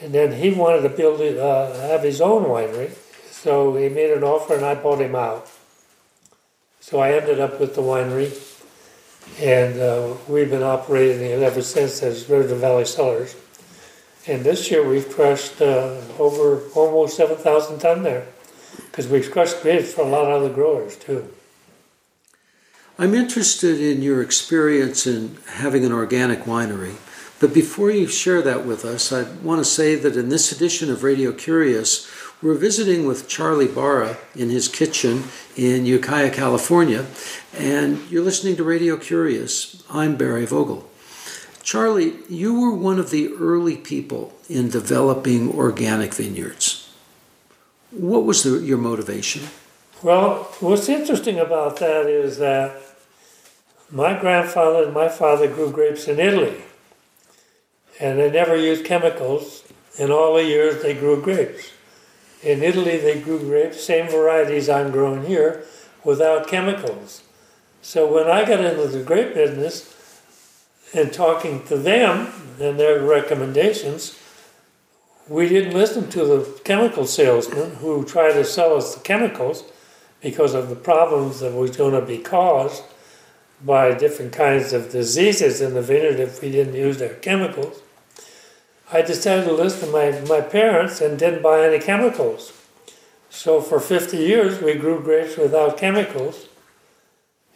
And 0.00 0.12
then 0.12 0.32
he 0.32 0.50
wanted 0.50 0.82
to 0.82 0.90
build 0.90 1.20
it, 1.20 1.38
uh, 1.38 1.72
have 1.80 2.02
his 2.02 2.20
own 2.20 2.44
winery. 2.44 2.92
So 3.30 3.76
he 3.76 3.88
made 3.88 4.10
an 4.10 4.22
offer 4.22 4.54
and 4.54 4.64
I 4.64 4.74
bought 4.76 5.00
him 5.00 5.16
out. 5.16 5.50
So 6.80 7.00
I 7.00 7.12
ended 7.12 7.40
up 7.40 7.58
with 7.60 7.74
the 7.74 7.82
winery. 7.82 8.44
And 9.40 9.78
uh, 9.80 10.14
we've 10.28 10.48
been 10.48 10.62
operating 10.62 11.20
it 11.22 11.42
ever 11.42 11.62
since 11.62 12.02
as 12.02 12.28
River 12.28 12.54
Valley 12.54 12.84
Cellars. 12.84 13.34
And 14.28 14.44
this 14.44 14.70
year 14.70 14.86
we've 14.86 15.08
crushed 15.08 15.62
uh, 15.62 15.96
over 16.18 16.60
almost 16.74 17.16
7,000 17.16 17.78
ton 17.78 18.02
there 18.02 18.26
because 18.90 19.08
we've 19.08 19.30
crushed 19.30 19.62
grapes 19.62 19.94
for 19.94 20.02
a 20.02 20.08
lot 20.08 20.30
of 20.30 20.42
other 20.42 20.52
growers 20.52 20.96
too. 20.96 21.32
I'm 22.98 23.14
interested 23.14 23.80
in 23.80 24.02
your 24.02 24.20
experience 24.20 25.06
in 25.06 25.38
having 25.46 25.84
an 25.86 25.92
organic 25.92 26.40
winery. 26.40 26.96
But 27.40 27.54
before 27.54 27.90
you 27.90 28.06
share 28.06 28.42
that 28.42 28.66
with 28.66 28.84
us, 28.84 29.12
I 29.12 29.22
want 29.42 29.60
to 29.60 29.64
say 29.64 29.94
that 29.94 30.16
in 30.16 30.28
this 30.28 30.52
edition 30.52 30.90
of 30.90 31.04
Radio 31.04 31.32
Curious, 31.32 32.06
we're 32.42 32.54
visiting 32.54 33.06
with 33.06 33.28
Charlie 33.28 33.68
Barra 33.68 34.18
in 34.34 34.50
his 34.50 34.68
kitchen 34.68 35.24
in 35.56 35.86
Ukiah, 35.86 36.30
California, 36.30 37.06
and 37.56 37.98
you're 38.10 38.24
listening 38.24 38.56
to 38.56 38.64
Radio 38.64 38.96
Curious. 38.96 39.82
I'm 39.88 40.16
Barry 40.16 40.44
Vogel. 40.44 40.90
Charlie, 41.68 42.14
you 42.30 42.58
were 42.58 42.72
one 42.72 42.98
of 42.98 43.10
the 43.10 43.28
early 43.34 43.76
people 43.76 44.32
in 44.48 44.70
developing 44.70 45.52
organic 45.54 46.14
vineyards. 46.14 46.90
What 47.90 48.24
was 48.24 48.42
the, 48.42 48.60
your 48.60 48.78
motivation? 48.78 49.42
Well, 50.02 50.44
what's 50.60 50.88
interesting 50.88 51.38
about 51.38 51.76
that 51.80 52.06
is 52.06 52.38
that 52.38 52.74
my 53.90 54.18
grandfather 54.18 54.84
and 54.84 54.94
my 54.94 55.10
father 55.10 55.46
grew 55.46 55.70
grapes 55.70 56.08
in 56.08 56.18
Italy 56.18 56.62
and 58.00 58.18
they 58.18 58.30
never 58.30 58.56
used 58.56 58.86
chemicals. 58.86 59.62
In 59.98 60.10
all 60.10 60.36
the 60.36 60.44
years 60.44 60.82
they 60.82 60.94
grew 60.94 61.20
grapes. 61.20 61.72
In 62.42 62.62
Italy, 62.62 62.96
they 62.96 63.20
grew 63.20 63.40
grapes, 63.40 63.84
same 63.84 64.08
varieties 64.08 64.70
I'm 64.70 64.90
growing 64.90 65.26
here, 65.26 65.64
without 66.02 66.48
chemicals. 66.48 67.24
So 67.82 68.10
when 68.10 68.26
I 68.26 68.46
got 68.46 68.64
into 68.64 68.86
the 68.86 69.04
grape 69.04 69.34
business 69.34 69.97
and 70.94 71.12
talking 71.12 71.64
to 71.66 71.76
them 71.76 72.32
and 72.60 72.78
their 72.78 73.00
recommendations, 73.00 74.18
we 75.28 75.48
didn't 75.48 75.74
listen 75.74 76.08
to 76.10 76.24
the 76.24 76.60
chemical 76.64 77.06
salesmen 77.06 77.76
who 77.76 78.04
tried 78.04 78.32
to 78.32 78.44
sell 78.44 78.76
us 78.76 78.94
the 78.94 79.00
chemicals 79.00 79.64
because 80.22 80.54
of 80.54 80.68
the 80.68 80.76
problems 80.76 81.40
that 81.40 81.52
was 81.52 81.76
going 81.76 81.92
to 81.92 82.04
be 82.04 82.18
caused 82.18 82.82
by 83.64 83.92
different 83.92 84.32
kinds 84.32 84.72
of 84.72 84.90
diseases 84.90 85.60
in 85.60 85.74
the 85.74 85.82
vineyard 85.82 86.20
if 86.20 86.40
we 86.40 86.50
didn't 86.50 86.74
use 86.74 86.98
their 86.98 87.14
chemicals. 87.14 87.82
I 88.90 89.02
decided 89.02 89.44
to 89.44 89.52
listen 89.52 89.88
to 89.88 89.92
my, 89.92 90.20
my 90.28 90.40
parents 90.40 91.00
and 91.00 91.18
didn't 91.18 91.42
buy 91.42 91.66
any 91.66 91.78
chemicals. 91.78 92.52
So 93.28 93.60
for 93.60 93.80
50 93.80 94.16
years, 94.16 94.62
we 94.62 94.74
grew 94.74 95.02
grapes 95.02 95.36
without 95.36 95.76
chemicals. 95.76 96.48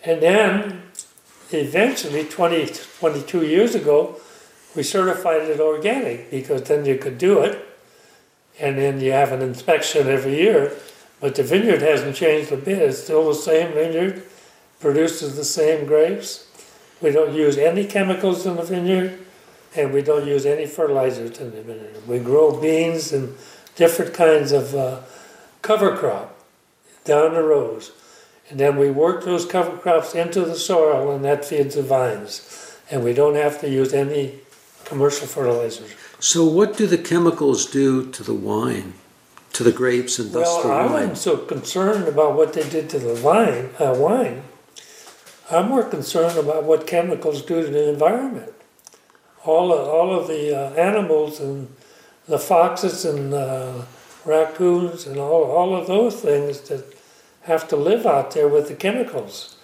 And 0.05 0.21
then, 0.21 0.82
eventually, 1.55 2.25
20, 2.25 2.67
22 2.99 3.47
years 3.47 3.75
ago, 3.75 4.21
we 4.75 4.83
certified 4.83 5.43
it 5.43 5.61
organic 5.61 6.31
because 6.31 6.63
then 6.63 6.85
you 6.85 6.97
could 6.97 7.19
do 7.19 7.41
it. 7.41 7.67
And 8.61 8.79
then 8.79 9.01
you 9.01 9.13
have 9.13 9.33
an 9.33 9.43
inspection 9.43 10.09
every 10.09 10.39
year. 10.39 10.73
But 11.21 11.35
the 11.35 11.43
vineyard 11.43 11.83
hasn't 11.83 12.17
changed 12.17 12.53
a 12.53 12.57
bit. 12.57 12.79
It's 12.79 13.05
still 13.05 13.29
the 13.29 13.35
same 13.35 13.73
vineyard, 13.73 14.25
produces 14.81 15.37
the 15.37 15.45
same 15.45 15.87
grapes. 15.87 16.49
We 17.01 17.11
don't 17.11 17.35
use 17.35 17.57
any 17.59 17.87
chemicals 17.87 18.47
in 18.47 18.57
the 18.57 18.63
vineyard 18.63 19.19
and 19.75 19.93
we 19.93 20.03
don't 20.03 20.27
use 20.27 20.45
any 20.45 20.67
fertilizers 20.67 21.39
in 21.39 21.51
the 21.51 21.63
vineyard. 21.63 22.07
We 22.07 22.19
grow 22.19 22.61
beans 22.61 23.13
and 23.13 23.35
different 23.75 24.13
kinds 24.15 24.53
of 24.53 24.75
uh, 24.75 25.01
cover 25.63 25.97
crop 25.97 26.39
down 27.05 27.35
the 27.35 27.43
rows. 27.43 27.93
And 28.51 28.61
then 28.61 28.77
we 28.77 28.91
work 28.91 29.25
those 29.25 29.47
cover 29.47 29.77
crops 29.77 30.15
into 30.15 30.41
the 30.45 30.57
soil, 30.57 31.15
and 31.15 31.25
that 31.25 31.45
feeds 31.45 31.75
the 31.75 31.83
vines. 31.83 32.77
And 32.91 33.03
we 33.03 33.15
don't 33.15 33.37
have 33.37 33.61
to 33.61 33.69
use 33.69 33.95
any 33.95 34.41
commercial 34.85 35.27
fertilizers. 35.27 35.91
So, 36.19 36.45
what 36.45 36.77
do 36.77 36.87
the 36.87 36.99
chemicals 36.99 37.67
do 37.67 38.11
to 38.11 38.23
the 38.23 38.35
wine, 38.35 38.95
to 39.55 39.65
the 39.65 39.73
grapes, 39.73 40.19
and 40.19 40.33
thus 40.33 40.47
well, 40.47 40.63
the 40.63 40.69
wine? 40.69 40.79
Well, 40.79 40.89
I 40.89 40.93
wasn't 40.93 41.19
so 41.19 41.37
concerned 41.39 42.09
about 42.09 42.37
what 42.37 42.53
they 42.53 42.69
did 42.69 42.91
to 42.91 42.99
the 42.99 43.15
vine, 43.15 43.71
uh, 43.79 43.95
wine. 43.97 44.43
I'm 45.51 45.69
more 45.69 45.85
concerned 45.85 46.39
about 46.39 46.65
what 46.65 46.87
chemicals 46.87 47.43
do 47.43 47.63
to 47.63 47.69
the 47.69 47.89
environment 47.89 48.53
all 49.45 49.73
of, 49.73 49.89
all 49.89 50.19
of 50.19 50.29
the 50.29 50.57
uh, 50.57 50.73
animals 50.75 51.41
and 51.41 51.69
the 52.27 52.39
foxes 52.39 53.05
and 53.05 53.35
uh, 53.35 53.83
raccoons 54.25 55.07
and 55.07 55.19
all, 55.19 55.45
all 55.45 55.77
of 55.77 55.87
those 55.87 56.21
things 56.21 56.61
that 56.63 56.85
have 57.45 57.69
to 57.69 57.77
live 57.77 58.07
out 58.07 58.33
there 58.33 58.49
with 58.49 58.69
the 58.69 58.75
chemicals. 58.75 59.57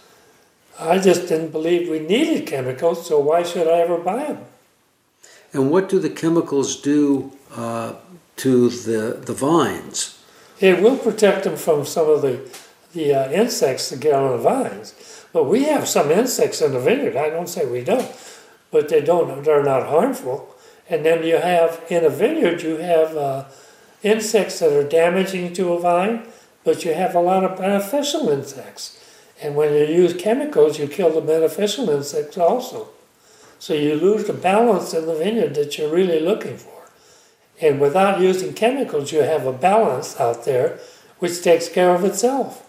I 0.79 0.99
just 0.99 1.29
didn't 1.29 1.51
believe 1.51 1.89
we 1.89 1.99
needed 1.99 2.47
chemicals, 2.47 3.07
so 3.07 3.19
why 3.19 3.43
should 3.43 3.67
I 3.67 3.81
ever 3.81 3.99
buy 3.99 4.27
them? 4.27 4.45
And 5.53 5.71
what 5.71 5.89
do 5.89 5.99
the 5.99 6.11
chemicals 6.11 6.81
do 6.81 7.33
uh, 7.55 7.95
to 8.37 8.69
the, 8.69 9.21
the 9.25 9.33
vines? 9.33 10.23
It 10.61 10.83
will 10.83 10.97
protect 10.97 11.45
them 11.45 11.57
from 11.57 11.85
some 11.85 12.09
of 12.09 12.23
the, 12.23 12.41
the 12.93 13.15
uh, 13.15 13.31
insects 13.31 13.91
that 13.91 14.01
get 14.01 14.15
on 14.15 14.33
the 14.33 14.39
vines. 14.39 15.27
But 15.33 15.45
we 15.45 15.65
have 15.65 15.89
some 15.89 16.11
insects 16.11 16.61
in 16.61 16.73
the 16.73 16.81
vineyard. 16.81 17.17
I 17.17 17.31
don't 17.31 17.49
say 17.49 17.67
we 17.67 17.83
don't 17.83 18.11
but 18.71 18.89
they 18.89 19.01
don't. 19.01 19.45
They're 19.45 19.63
not 19.63 19.87
harmful. 19.87 20.55
And 20.89 21.05
then 21.05 21.25
you 21.25 21.37
have 21.37 21.83
in 21.89 22.05
a 22.05 22.11
vineyard, 22.11 22.63
you 22.63 22.77
have 22.77 23.17
uh, 23.17 23.45
insects 24.03 24.61
that 24.61 24.73
are 24.73 24.89
damaging 24.89 25.53
to 25.55 25.73
a 25.73 25.81
vine, 25.81 26.27
but 26.69 26.85
you 26.85 26.93
have 26.93 27.15
a 27.15 27.21
lot 27.21 27.45
of 27.45 27.57
beneficial 27.57 28.29
insects. 28.29 29.03
And 29.41 29.57
when 29.57 29.73
you 29.73 29.87
use 29.87 30.13
chemicals, 30.13 30.79
you 30.79 30.87
kill 30.87 31.09
the 31.09 31.23
beneficial 31.23 31.89
insects 31.89 32.37
also. 32.37 32.89
So 33.59 33.73
you 33.73 33.95
lose 33.95 34.27
the 34.27 34.35
balance 34.35 34.93
in 34.93 35.07
the 35.07 35.15
vineyard 35.15 35.55
that 35.55 35.79
you're 35.79 35.91
really 35.91 36.21
looking 36.21 36.59
for. 36.59 36.91
And 37.59 37.81
without 37.81 38.21
using 38.21 38.53
chemicals, 38.53 39.13
you 39.13 39.21
have 39.21 39.47
a 39.47 39.53
balance 39.53 40.21
out 40.21 40.45
there 40.45 40.79
which 41.21 41.43
takes 41.43 41.71
care 41.71 41.95
of 41.95 42.05
itself. 42.05 42.69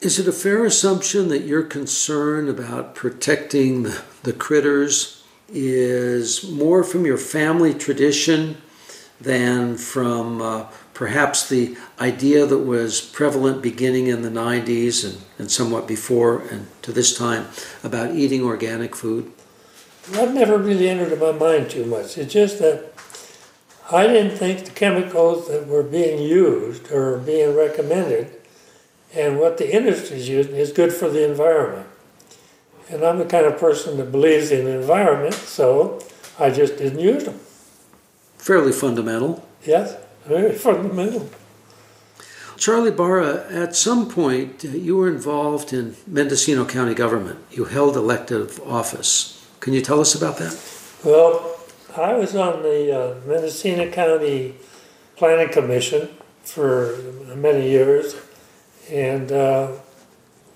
Is 0.00 0.18
it 0.18 0.26
a 0.26 0.32
fair 0.32 0.64
assumption 0.64 1.28
that 1.28 1.42
your 1.42 1.62
concern 1.62 2.48
about 2.48 2.96
protecting 2.96 3.84
the, 4.24 4.32
critters 4.36 5.22
is 5.48 6.50
more 6.50 6.82
from 6.82 7.06
your 7.06 7.18
family 7.18 7.72
tradition 7.72 8.56
than 9.20 9.76
from 9.76 10.42
uh, 10.42 10.66
perhaps 10.94 11.48
the 11.48 11.76
idea 12.00 12.46
that 12.46 12.58
was 12.58 13.00
prevalent 13.00 13.62
beginning 13.62 14.06
in 14.06 14.22
the 14.22 14.28
90s 14.28 15.04
and, 15.04 15.22
and 15.38 15.50
somewhat 15.50 15.88
before 15.88 16.40
and 16.48 16.66
to 16.82 16.92
this 16.92 17.16
time 17.16 17.46
about 17.82 18.14
eating 18.14 18.42
organic 18.44 18.94
food? 18.94 19.32
That 20.10 20.34
never 20.34 20.58
really 20.58 20.88
entered 20.88 21.18
my 21.18 21.32
mind 21.32 21.70
too 21.70 21.86
much. 21.86 22.18
It's 22.18 22.32
just 22.32 22.58
that 22.58 22.92
I 23.90 24.06
didn't 24.06 24.36
think 24.36 24.64
the 24.64 24.70
chemicals 24.70 25.48
that 25.48 25.66
were 25.66 25.82
being 25.82 26.22
used 26.22 26.90
or 26.90 27.18
being 27.18 27.56
recommended 27.56 28.40
and 29.14 29.38
what 29.38 29.58
the 29.58 29.74
industry 29.74 30.16
is 30.16 30.28
using 30.28 30.54
is 30.54 30.72
good 30.72 30.92
for 30.92 31.08
the 31.08 31.28
environment. 31.28 31.86
And 32.90 33.04
I'm 33.04 33.18
the 33.18 33.26
kind 33.26 33.46
of 33.46 33.58
person 33.58 33.96
that 33.98 34.10
believes 34.10 34.50
in 34.50 34.64
the 34.64 34.78
environment, 34.78 35.34
so 35.34 36.02
I 36.38 36.50
just 36.50 36.78
didn't 36.78 36.98
use 36.98 37.24
them. 37.24 37.38
Fairly 38.38 38.72
fundamental. 38.72 39.46
Yes, 39.64 39.96
very 40.24 40.52
fundamental. 40.52 41.28
Charlie 42.56 42.90
Barra, 42.90 43.44
at 43.50 43.74
some 43.74 44.08
point 44.08 44.64
uh, 44.64 44.68
you 44.68 44.96
were 44.96 45.08
involved 45.08 45.72
in 45.72 45.96
Mendocino 46.06 46.64
County 46.64 46.94
government. 46.94 47.40
You 47.50 47.64
held 47.64 47.96
elective 47.96 48.60
office. 48.66 49.46
Can 49.60 49.72
you 49.72 49.80
tell 49.80 50.00
us 50.00 50.14
about 50.14 50.36
that? 50.38 50.58
Well, 51.04 51.56
I 51.96 52.14
was 52.14 52.36
on 52.36 52.62
the 52.62 52.92
uh, 52.92 53.26
Mendocino 53.26 53.90
County 53.90 54.54
Planning 55.16 55.52
Commission 55.52 56.08
for 56.44 56.96
many 57.34 57.68
years 57.70 58.16
and 58.90 59.30
uh, 59.30 59.72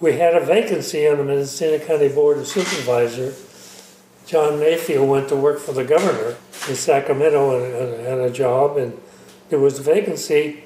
we 0.00 0.14
had 0.14 0.34
a 0.34 0.44
vacancy 0.44 1.06
on 1.06 1.18
the 1.18 1.24
Mendocino 1.24 1.84
County 1.84 2.08
Board 2.08 2.38
of 2.38 2.46
Supervisor. 2.46 3.34
John 4.26 4.58
Mayfield 4.58 5.08
went 5.08 5.28
to 5.28 5.36
work 5.36 5.58
for 5.58 5.72
the 5.72 5.84
governor, 5.84 6.36
in 6.68 6.74
Sacramento 6.74 7.62
and, 7.62 8.06
and 8.06 8.20
a 8.22 8.30
job, 8.30 8.76
and 8.76 8.98
there 9.48 9.58
was 9.58 9.78
a 9.78 9.82
vacancy, 9.82 10.64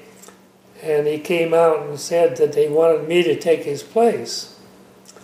and 0.81 1.07
he 1.07 1.19
came 1.19 1.53
out 1.53 1.85
and 1.85 1.99
said 1.99 2.37
that 2.37 2.53
they 2.53 2.67
wanted 2.67 3.07
me 3.07 3.23
to 3.23 3.39
take 3.39 3.63
his 3.63 3.83
place 3.83 4.59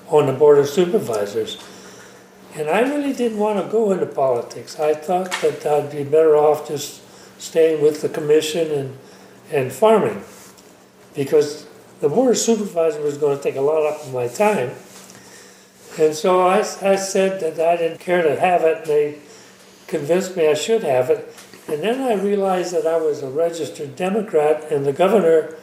on 0.09 0.27
the 0.27 0.33
board 0.33 0.57
of 0.57 0.67
supervisors. 0.67 1.57
And 2.55 2.69
I 2.69 2.81
really 2.81 3.13
didn't 3.13 3.37
want 3.37 3.63
to 3.63 3.71
go 3.71 3.91
into 3.91 4.05
politics. 4.05 4.79
I 4.79 4.93
thought 4.93 5.31
that 5.41 5.65
I'd 5.65 5.91
be 5.91 6.03
better 6.03 6.35
off 6.35 6.67
just 6.67 7.01
staying 7.39 7.83
with 7.83 8.01
the 8.01 8.09
commission 8.09 8.71
and, 8.71 8.97
and 9.51 9.71
farming 9.71 10.23
because 11.15 11.67
the 11.99 12.09
board 12.09 12.31
of 12.31 12.37
supervisors 12.37 13.03
was 13.03 13.17
going 13.17 13.37
to 13.37 13.43
take 13.43 13.55
a 13.55 13.61
lot 13.61 13.83
of 13.85 14.13
my 14.13 14.27
time. 14.27 14.71
And 15.99 16.13
so 16.13 16.41
I, 16.41 16.59
I 16.59 16.95
said 16.95 17.41
that 17.41 17.59
I 17.59 17.77
didn't 17.77 17.99
care 17.99 18.21
to 18.21 18.39
have 18.39 18.61
it. 18.61 18.77
And 18.77 18.85
they 18.85 19.19
convinced 19.87 20.37
me 20.37 20.47
I 20.47 20.53
should 20.53 20.83
have 20.83 21.09
it. 21.09 21.33
And 21.67 21.81
then 21.81 22.01
I 22.01 22.13
realized 22.13 22.73
that 22.73 22.87
I 22.87 22.97
was 22.97 23.21
a 23.21 23.29
registered 23.29 23.95
Democrat, 23.95 24.71
and 24.71 24.85
the 24.85 24.93
governor 24.93 25.55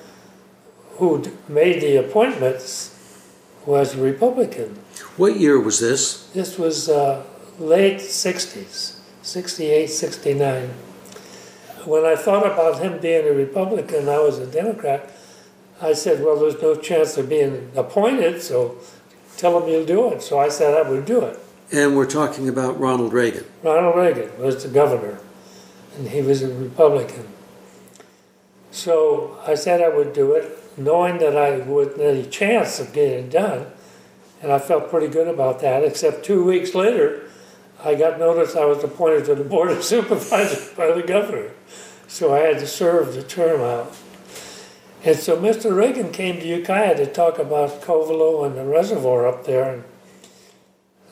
who 0.98 1.24
made 1.48 1.80
the 1.80 1.96
appointments 1.96 2.90
was 3.66 3.94
a 3.94 4.02
Republican. 4.02 4.78
What 5.16 5.36
year 5.36 5.58
was 5.58 5.80
this? 5.80 6.28
This 6.28 6.58
was 6.58 6.88
uh, 6.88 7.24
late 7.58 7.98
60s, 7.98 8.98
68, 9.22 9.86
69. 9.88 10.68
When 11.84 12.04
I 12.04 12.16
thought 12.16 12.46
about 12.46 12.80
him 12.80 13.00
being 13.00 13.26
a 13.26 13.32
Republican, 13.32 14.08
I 14.08 14.18
was 14.18 14.38
a 14.38 14.46
Democrat. 14.46 15.10
I 15.80 15.92
said, 15.92 16.22
Well, 16.22 16.38
there's 16.38 16.60
no 16.60 16.76
chance 16.76 17.16
of 17.16 17.28
being 17.28 17.70
appointed, 17.74 18.42
so 18.42 18.76
tell 19.36 19.60
him 19.60 19.68
you'll 19.68 19.84
do 19.84 20.12
it. 20.12 20.22
So 20.22 20.38
I 20.38 20.48
said 20.48 20.74
I 20.74 20.88
would 20.88 21.04
do 21.04 21.20
it. 21.20 21.38
And 21.72 21.96
we're 21.96 22.06
talking 22.06 22.48
about 22.48 22.78
Ronald 22.78 23.12
Reagan. 23.12 23.44
Ronald 23.62 23.96
Reagan 23.96 24.30
was 24.38 24.62
the 24.62 24.68
governor, 24.68 25.18
and 25.96 26.08
he 26.08 26.22
was 26.22 26.42
a 26.42 26.52
Republican. 26.52 27.28
So 28.70 29.38
I 29.46 29.54
said 29.54 29.80
I 29.80 29.88
would 29.88 30.12
do 30.12 30.32
it, 30.32 30.58
knowing 30.76 31.18
that 31.18 31.36
I 31.36 31.58
wouldn't 31.58 32.00
have 32.00 32.16
any 32.16 32.26
chance 32.26 32.80
of 32.80 32.92
getting 32.92 33.26
it 33.26 33.30
done. 33.30 33.66
And 34.42 34.52
I 34.52 34.58
felt 34.58 34.90
pretty 34.90 35.08
good 35.08 35.28
about 35.28 35.60
that, 35.60 35.84
except 35.84 36.24
two 36.24 36.44
weeks 36.44 36.74
later, 36.74 37.30
I 37.82 37.94
got 37.94 38.18
notice 38.18 38.56
I 38.56 38.64
was 38.64 38.82
appointed 38.82 39.26
to 39.26 39.34
the 39.34 39.44
Board 39.44 39.70
of 39.70 39.84
Supervisors 39.84 40.74
by 40.74 40.92
the 40.92 41.02
governor. 41.02 41.52
So 42.08 42.34
I 42.34 42.40
had 42.40 42.58
to 42.58 42.66
serve 42.66 43.14
the 43.14 43.22
term 43.22 43.60
out. 43.60 43.94
And 45.04 45.16
so 45.16 45.36
Mr. 45.36 45.76
Reagan 45.76 46.10
came 46.12 46.40
to 46.40 46.46
Ukiah 46.46 46.96
to 46.96 47.06
talk 47.06 47.38
about 47.38 47.82
Covelo 47.82 48.46
and 48.46 48.56
the 48.56 48.64
reservoir 48.64 49.26
up 49.26 49.44
there. 49.44 49.74
And 49.74 49.84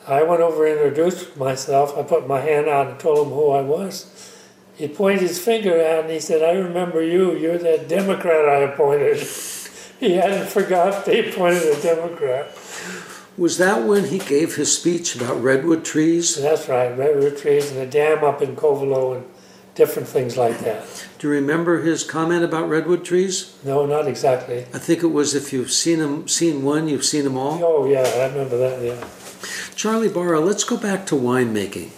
I 0.07 0.23
went 0.23 0.41
over 0.41 0.65
and 0.65 0.79
introduced 0.79 1.37
myself. 1.37 1.97
I 1.97 2.03
put 2.03 2.27
my 2.27 2.39
hand 2.39 2.67
out 2.67 2.87
and 2.87 2.99
told 2.99 3.27
him 3.27 3.33
who 3.33 3.51
I 3.51 3.61
was. 3.61 4.32
He 4.75 4.87
pointed 4.87 5.21
his 5.21 5.39
finger 5.39 5.79
out 5.81 6.05
and 6.05 6.11
he 6.11 6.19
said, 6.19 6.41
I 6.41 6.57
remember 6.57 7.03
you. 7.03 7.35
You're 7.37 7.57
that 7.59 7.87
Democrat 7.87 8.49
I 8.49 8.71
appointed. 8.71 9.17
he 9.99 10.13
hadn't 10.13 10.47
forgot 10.47 11.05
they 11.05 11.29
appointed 11.29 11.63
a 11.63 11.81
Democrat. 11.81 12.47
Was 13.37 13.57
that 13.57 13.83
when 13.83 14.05
he 14.05 14.19
gave 14.19 14.55
his 14.55 14.75
speech 14.77 15.15
about 15.15 15.41
redwood 15.41 15.83
trees? 15.83 16.35
That's 16.39 16.69
right, 16.69 16.95
redwood 16.95 17.37
trees 17.37 17.71
and 17.71 17.79
the 17.79 17.85
dam 17.87 18.23
up 18.23 18.43
in 18.43 18.55
Covelo 18.55 19.17
and 19.17 19.25
different 19.73 20.07
things 20.07 20.37
like 20.37 20.59
that. 20.59 21.07
Do 21.17 21.27
you 21.27 21.33
remember 21.33 21.81
his 21.81 22.03
comment 22.03 22.43
about 22.43 22.69
redwood 22.69 23.03
trees? 23.03 23.57
No, 23.63 23.85
not 23.87 24.07
exactly. 24.07 24.65
I 24.73 24.77
think 24.77 25.01
it 25.01 25.07
was 25.07 25.33
if 25.33 25.51
you've 25.51 25.71
seen 25.71 25.99
them, 25.99 26.27
seen 26.27 26.63
one, 26.63 26.87
you've 26.87 27.05
seen 27.05 27.23
them 27.23 27.37
all. 27.37 27.59
Oh 27.63 27.85
yeah, 27.85 28.01
I 28.01 28.27
remember 28.27 28.57
that. 28.57 28.81
Yeah. 28.83 29.07
Charlie 29.75 30.09
Barra, 30.09 30.39
let's 30.39 30.63
go 30.63 30.77
back 30.77 31.05
to 31.07 31.15
winemaking. 31.15 31.89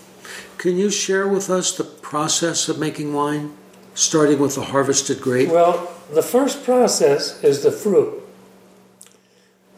Can 0.57 0.77
you 0.77 0.89
share 0.89 1.27
with 1.27 1.49
us 1.49 1.75
the 1.75 1.83
process 2.05 2.69
of 2.69 2.77
making 2.77 3.11
wine, 3.15 3.51
starting 3.95 4.37
with 4.37 4.53
the 4.53 4.61
harvested 4.61 5.19
grape? 5.19 5.49
Well, 5.49 5.91
the 6.13 6.21
first 6.21 6.63
process 6.63 7.43
is 7.43 7.63
the 7.63 7.71
fruit. 7.71 8.21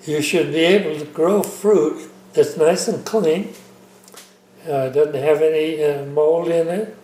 You 0.06 0.22
should 0.22 0.52
be 0.52 0.60
able 0.60 1.00
to 1.00 1.06
grow 1.06 1.42
fruit 1.42 2.12
that's 2.34 2.58
nice 2.58 2.90
and 2.90 3.06
clean, 3.06 3.54
uh, 4.66 4.90
doesn't 4.90 5.14
have 5.16 5.42
any 5.42 5.82
uh, 5.82 6.04
mold 6.08 6.50
in 6.50 6.68
it. 6.68 6.98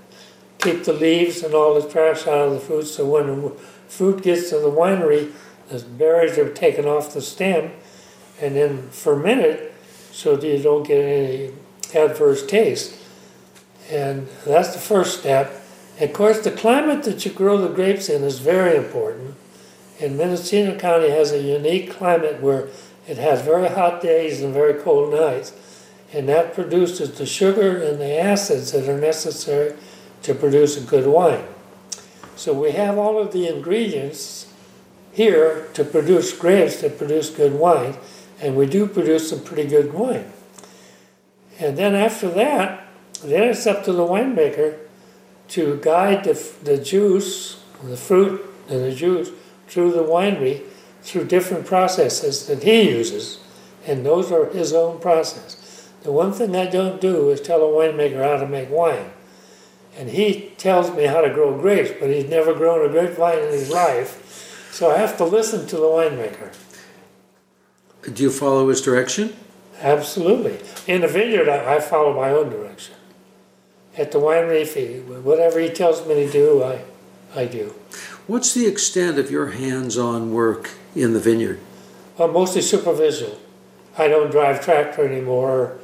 Keep 0.60 0.84
the 0.84 0.92
leaves 0.92 1.42
and 1.42 1.54
all 1.54 1.80
the 1.80 1.90
trash 1.90 2.28
out 2.28 2.50
of 2.50 2.54
the 2.56 2.60
fruit 2.60 2.84
so 2.84 3.06
when 3.06 3.28
the 3.28 3.50
fruit 3.88 4.24
gets 4.24 4.50
to 4.50 4.60
the 4.60 4.70
winery, 4.70 5.32
the 5.70 5.80
berries 5.80 6.38
are 6.38 6.54
taken 6.54 6.84
off 6.84 7.14
the 7.14 7.22
stem 7.22 7.72
and 8.42 8.58
then 8.58 8.90
fermented 8.90 9.72
so 10.12 10.36
that 10.36 10.46
you 10.46 10.62
don't 10.62 10.86
get 10.86 11.02
any 11.02 11.54
adverse 11.96 12.46
taste. 12.46 13.00
And 13.90 14.28
that's 14.46 14.74
the 14.74 14.80
first 14.80 15.20
step. 15.20 15.62
Of 16.00 16.14
course, 16.14 16.40
the 16.40 16.52
climate 16.52 17.04
that 17.04 17.26
you 17.26 17.32
grow 17.32 17.58
the 17.58 17.70
grapes 17.70 18.10
in 18.10 18.24
is 18.24 18.40
very 18.40 18.76
important. 18.76 19.36
And 20.02 20.18
Mendocino 20.18 20.78
County 20.78 21.10
has 21.10 21.32
a 21.32 21.42
unique 21.42 21.92
climate 21.92 22.42
where 22.42 22.70
it 23.08 23.18
has 23.18 23.42
very 23.42 23.70
hot 23.70 24.02
days 24.02 24.42
and 24.42 24.54
very 24.54 24.82
cold 24.82 25.14
nights. 25.14 25.54
And 26.12 26.28
that 26.30 26.54
produces 26.54 27.18
the 27.18 27.26
sugar 27.26 27.78
and 27.78 28.00
the 28.00 28.20
acids 28.20 28.72
that 28.72 28.88
are 28.88 29.00
necessary 29.00 29.76
to 30.24 30.34
produce 30.34 30.78
a 30.78 30.82
good 30.82 31.08
wine. 31.08 31.46
So 32.36 32.54
we 32.54 32.72
have 32.72 32.98
all 32.98 33.20
of 33.20 33.32
the 33.32 33.48
ingredients 33.48 34.52
here 35.12 35.68
to 35.74 35.84
produce 35.84 36.36
grapes 36.38 36.82
that 36.82 36.98
produce 36.98 37.30
good 37.30 37.54
wine, 37.54 37.96
and 38.42 38.56
we 38.56 38.66
do 38.66 38.88
produce 38.88 39.30
some 39.30 39.44
pretty 39.44 39.68
good 39.68 39.94
wine. 39.94 40.32
And 41.60 41.78
then 41.78 41.94
after 41.94 42.30
that, 42.30 42.83
then 43.32 43.50
it's 43.50 43.68
up 43.68 43.84
to 43.86 43.94
the 43.94 44.04
winemaker 44.04 44.80
to 45.50 45.80
guide 45.82 46.24
the, 46.24 46.34
the 46.64 46.78
juice, 46.78 47.62
the 47.84 47.98
fruit 47.98 48.42
and 48.70 48.84
the 48.84 48.94
juice 48.94 49.30
through 49.68 49.92
the 49.92 50.04
winery 50.04 50.64
through 51.04 51.26
different 51.26 51.66
processes 51.66 52.48
that 52.48 52.64
he 52.64 52.90
uses, 52.90 53.40
and 53.86 54.06
those 54.06 54.32
are 54.32 54.46
his 54.50 54.74
own 54.74 55.00
process. 55.00 55.90
The 56.04 56.12
one 56.12 56.32
thing 56.34 56.56
I 56.56 56.66
don't 56.66 57.02
do 57.02 57.30
is 57.30 57.42
tell 57.42 57.62
a 57.62 57.68
winemaker 57.68 58.24
how 58.24 58.38
to 58.38 58.48
make 58.48 58.70
wine. 58.70 59.12
And 59.98 60.10
he 60.10 60.54
tells 60.58 60.96
me 60.96 61.04
how 61.04 61.22
to 61.22 61.30
grow 61.30 61.58
grapes, 61.58 61.92
but 62.00 62.10
he's 62.10 62.30
never 62.30 62.54
grown 62.54 62.90
a 62.90 62.92
grapevine 62.92 63.40
in 63.40 63.50
his 63.50 63.70
life. 63.70 64.70
So 64.72 64.90
I 64.90 64.98
have 64.98 65.18
to 65.18 65.26
listen 65.26 65.68
to 65.68 65.76
the 65.76 65.84
winemaker. 65.84 66.54
Do 68.12 68.24
you 68.24 68.32
follow 68.32 68.68
his 68.70 68.82
direction? 68.82 69.36
Absolutely. 69.82 70.60
In 70.88 71.02
the 71.02 71.08
vineyard, 71.08 71.48
I, 71.48 71.76
I 71.76 71.80
follow 71.80 72.14
my 72.14 72.32
own 72.32 72.50
direction. 72.50 72.96
At 73.98 74.12
the 74.12 74.18
winery, 74.20 74.62
if 74.62 74.74
he, 74.76 75.00
whatever 75.00 75.60
he 75.60 75.70
tells 75.70 76.06
me 76.08 76.16
to 76.16 76.32
do, 76.32 76.64
I, 76.64 76.82
I 77.36 77.46
do. 77.46 77.76
What's 78.26 78.54
the 78.54 78.66
extent 78.66 79.20
of 79.20 79.30
your 79.30 79.48
hands 79.52 79.98
on 79.98 80.34
work 80.34 80.72
in 80.96 81.14
the 81.14 81.20
vineyard? 81.20 81.60
Well, 82.18 82.30
mostly 82.30 82.62
superficial. 82.62 83.38
I 83.98 84.08
don't 84.08 84.32
drive 84.32 84.64
tractor 84.64 85.08
anymore. 85.08 85.78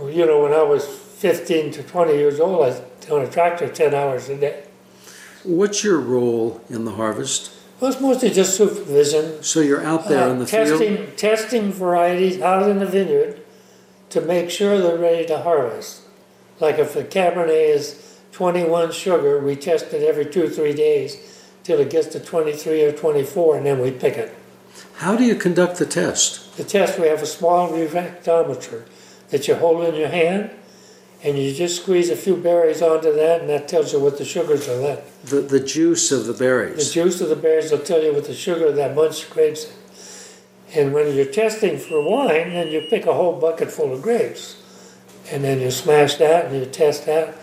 You 0.00 0.26
know, 0.26 0.42
when 0.42 0.52
I 0.52 0.62
was 0.62 0.86
15 0.86 1.72
to 1.72 1.82
20 1.82 2.12
years 2.12 2.38
old, 2.38 2.56
I 2.56 2.68
was 2.68 2.80
on 3.10 3.22
a 3.22 3.30
tractor 3.30 3.68
10 3.68 3.94
hours 3.94 4.28
a 4.28 4.36
day. 4.36 4.64
What's 5.42 5.82
your 5.82 5.98
role 5.98 6.60
in 6.68 6.84
the 6.84 6.92
harvest? 6.92 7.52
Well, 7.80 7.90
it's 7.90 8.00
mostly 8.00 8.30
just 8.30 8.56
supervision. 8.56 9.42
So 9.42 9.60
you're 9.60 9.84
out 9.84 10.08
there 10.08 10.24
Uh, 10.28 10.30
in 10.32 10.38
the 10.38 10.46
testing, 10.46 10.96
field? 10.96 11.16
testing 11.16 11.72
varieties 11.72 12.40
out 12.40 12.68
in 12.68 12.78
the 12.78 12.86
vineyard 12.86 13.40
to 14.10 14.20
make 14.20 14.50
sure 14.50 14.78
they're 14.78 14.96
ready 14.98 15.26
to 15.26 15.38
harvest. 15.38 16.02
Like 16.60 16.78
if 16.78 16.94
the 16.94 17.04
Cabernet 17.04 17.74
is 17.74 18.18
21 18.32 18.92
sugar, 18.92 19.40
we 19.40 19.56
test 19.56 19.92
it 19.92 20.02
every 20.02 20.26
two 20.26 20.48
three 20.48 20.72
days 20.72 21.42
till 21.62 21.80
it 21.80 21.90
gets 21.90 22.06
to 22.08 22.20
23 22.20 22.84
or 22.84 22.92
24, 22.92 23.56
and 23.56 23.66
then 23.66 23.80
we 23.80 23.90
pick 23.90 24.16
it. 24.16 24.34
How 24.96 25.16
do 25.16 25.24
you 25.24 25.34
conduct 25.34 25.78
the 25.78 25.86
test? 25.86 26.56
The 26.56 26.64
test, 26.64 26.98
we 26.98 27.08
have 27.08 27.22
a 27.22 27.26
small 27.26 27.70
refractometer 27.70 28.84
that 29.30 29.48
you 29.48 29.56
hold 29.56 29.84
in 29.84 29.94
your 29.94 30.08
hand, 30.08 30.50
and 31.24 31.36
you 31.36 31.52
just 31.52 31.82
squeeze 31.82 32.08
a 32.08 32.16
few 32.16 32.36
berries 32.36 32.82
onto 32.82 33.12
that, 33.12 33.40
and 33.40 33.50
that 33.50 33.68
tells 33.68 33.92
you 33.92 34.00
what 34.00 34.16
the 34.18 34.24
sugars 34.24 34.68
are 34.68 34.76
left. 34.76 35.26
The, 35.26 35.40
the 35.40 35.60
juice 35.60 36.12
of 36.12 36.26
the 36.26 36.34
berries. 36.34 36.86
The 36.88 37.02
juice 37.02 37.20
of 37.20 37.30
the 37.30 37.36
berries 37.36 37.72
will 37.72 37.80
tell 37.80 38.02
you 38.02 38.12
what 38.12 38.26
the 38.26 38.34
sugar 38.34 38.66
of 38.66 38.76
that 38.76 38.94
bunch 38.94 39.24
of 39.24 39.30
grapes 39.30 39.64
is. 39.64 40.42
And 40.74 40.92
when 40.92 41.14
you're 41.14 41.24
testing 41.24 41.78
for 41.78 42.02
wine, 42.02 42.50
then 42.50 42.68
you 42.68 42.82
pick 42.88 43.06
a 43.06 43.14
whole 43.14 43.40
bucket 43.40 43.70
full 43.70 43.92
of 43.92 44.02
grapes. 44.02 44.62
And 45.30 45.42
then 45.42 45.60
you 45.60 45.70
smash 45.70 46.16
that 46.16 46.46
and 46.46 46.56
you 46.56 46.66
test 46.66 47.06
that. 47.06 47.36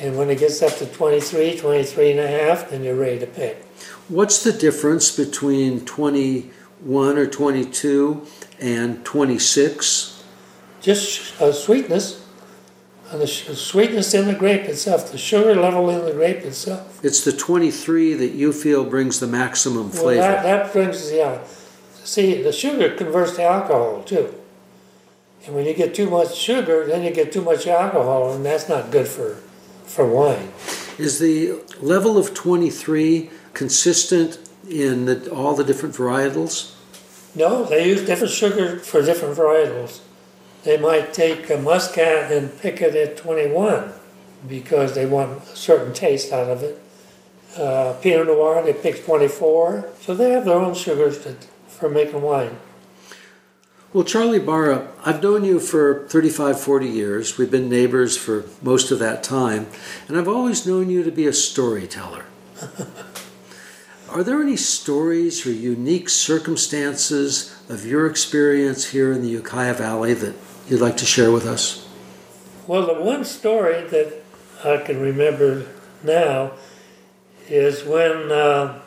And 0.00 0.18
when 0.18 0.28
it 0.28 0.38
gets 0.38 0.60
up 0.62 0.74
to 0.78 0.86
23, 0.86 1.56
23 1.56 2.10
and 2.10 2.20
a 2.20 2.26
half, 2.26 2.70
then 2.70 2.82
you're 2.82 2.96
ready 2.96 3.18
to 3.20 3.26
pick. 3.26 3.64
What's 4.08 4.42
the 4.42 4.52
difference 4.52 5.14
between 5.14 5.84
21 5.84 7.16
or 7.18 7.26
22 7.26 8.26
and 8.60 9.04
26? 9.04 10.24
Just 10.80 11.40
uh, 11.40 11.52
sweetness, 11.52 12.26
and 13.10 13.20
the 13.22 13.26
sweetness 13.26 14.12
in 14.12 14.26
the 14.26 14.34
grape 14.34 14.62
itself, 14.62 15.10
the 15.12 15.16
sugar 15.16 15.54
level 15.54 15.88
in 15.88 16.04
the 16.04 16.12
grape 16.12 16.38
itself. 16.38 17.02
It's 17.02 17.24
the 17.24 17.32
23 17.32 18.14
that 18.14 18.32
you 18.32 18.52
feel 18.52 18.84
brings 18.84 19.20
the 19.20 19.26
maximum 19.26 19.90
Well, 19.90 20.02
flavor. 20.02 20.20
that, 20.20 20.42
that 20.42 20.72
brings 20.72 21.08
the 21.08 21.22
uh, 21.22 21.44
see 22.04 22.42
the 22.42 22.52
sugar 22.52 22.94
converts 22.94 23.36
to 23.36 23.44
alcohol 23.44 24.02
too. 24.02 24.34
And 25.46 25.54
when 25.54 25.66
you 25.66 25.74
get 25.74 25.94
too 25.94 26.08
much 26.08 26.36
sugar, 26.36 26.86
then 26.86 27.02
you 27.02 27.10
get 27.10 27.32
too 27.32 27.42
much 27.42 27.66
alcohol, 27.66 28.32
and 28.32 28.44
that's 28.44 28.68
not 28.68 28.90
good 28.90 29.08
for 29.08 29.36
for 29.84 30.06
wine. 30.06 30.48
Is 30.98 31.18
the 31.18 31.60
level 31.80 32.16
of 32.16 32.34
23 32.34 33.30
consistent 33.52 34.38
in 34.68 35.04
the, 35.04 35.30
all 35.30 35.54
the 35.54 35.64
different 35.64 35.94
varietals? 35.94 36.74
No, 37.34 37.64
they 37.64 37.88
use 37.88 38.04
different 38.04 38.32
sugar 38.32 38.78
for 38.78 39.02
different 39.02 39.36
varietals. 39.36 40.00
They 40.62 40.78
might 40.78 41.12
take 41.12 41.50
a 41.50 41.58
muscat 41.58 42.32
and 42.32 42.58
pick 42.60 42.80
it 42.80 42.94
at 42.94 43.16
21 43.16 43.92
because 44.48 44.94
they 44.94 45.04
want 45.04 45.42
a 45.42 45.56
certain 45.56 45.92
taste 45.92 46.32
out 46.32 46.48
of 46.48 46.62
it. 46.62 46.80
Uh, 47.56 47.94
Pinot 48.00 48.26
Noir, 48.26 48.62
they 48.62 48.72
pick 48.72 49.04
24. 49.04 49.90
So 50.00 50.14
they 50.14 50.30
have 50.30 50.44
their 50.44 50.54
own 50.54 50.74
sugars 50.74 51.22
to, 51.24 51.36
for 51.68 51.88
making 51.88 52.22
wine. 52.22 52.56
Well, 53.94 54.02
Charlie 54.02 54.40
Barra, 54.40 54.88
I've 55.04 55.22
known 55.22 55.44
you 55.44 55.60
for 55.60 56.08
35, 56.08 56.60
40 56.60 56.88
years. 56.88 57.38
We've 57.38 57.48
been 57.48 57.68
neighbors 57.68 58.16
for 58.16 58.44
most 58.60 58.90
of 58.90 58.98
that 58.98 59.22
time, 59.22 59.68
and 60.08 60.18
I've 60.18 60.26
always 60.26 60.66
known 60.66 60.90
you 60.90 61.04
to 61.04 61.12
be 61.12 61.28
a 61.28 61.32
storyteller. 61.32 62.24
Are 64.10 64.24
there 64.24 64.42
any 64.42 64.56
stories 64.56 65.46
or 65.46 65.52
unique 65.52 66.08
circumstances 66.08 67.56
of 67.68 67.86
your 67.86 68.08
experience 68.08 68.90
here 68.90 69.12
in 69.12 69.22
the 69.22 69.28
Ukiah 69.28 69.74
Valley 69.74 70.12
that 70.14 70.34
you'd 70.68 70.80
like 70.80 70.96
to 70.96 71.06
share 71.06 71.30
with 71.30 71.46
us? 71.46 71.88
Well, 72.66 72.88
the 72.88 73.00
one 73.00 73.24
story 73.24 73.86
that 73.86 74.24
I 74.64 74.78
can 74.78 74.98
remember 74.98 75.66
now 76.02 76.54
is 77.48 77.84
when 77.84 78.32
uh, 78.32 78.80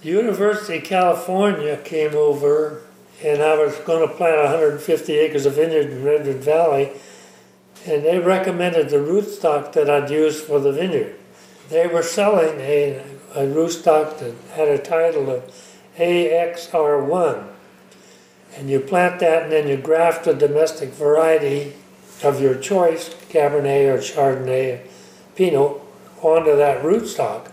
the 0.00 0.08
University 0.08 0.78
of 0.78 0.84
California 0.84 1.76
came 1.76 2.14
over 2.14 2.85
and 3.22 3.42
I 3.42 3.56
was 3.56 3.74
going 3.78 4.06
to 4.06 4.14
plant 4.14 4.42
150 4.42 5.12
acres 5.14 5.46
of 5.46 5.54
vineyard 5.54 5.90
in 5.90 6.04
Redwood 6.04 6.36
Valley, 6.36 6.92
and 7.86 8.04
they 8.04 8.18
recommended 8.18 8.90
the 8.90 8.96
rootstock 8.96 9.72
that 9.72 9.88
I'd 9.88 10.10
use 10.10 10.40
for 10.40 10.60
the 10.60 10.72
vineyard. 10.72 11.16
They 11.68 11.86
were 11.86 12.02
selling 12.02 12.60
a, 12.60 13.02
a 13.34 13.46
rootstock 13.46 14.18
that 14.18 14.34
had 14.54 14.68
a 14.68 14.78
title 14.78 15.30
of 15.30 15.44
AXR1, 15.96 17.46
and 18.56 18.70
you 18.70 18.80
plant 18.80 19.20
that 19.20 19.44
and 19.44 19.52
then 19.52 19.68
you 19.68 19.76
graft 19.76 20.26
a 20.26 20.34
domestic 20.34 20.90
variety 20.90 21.74
of 22.22 22.40
your 22.40 22.54
choice, 22.54 23.14
Cabernet 23.28 23.94
or 23.94 23.98
Chardonnay, 23.98 24.74
or 24.74 24.80
Pinot, 25.34 25.80
onto 26.22 26.56
that 26.56 26.82
rootstock, 26.82 27.50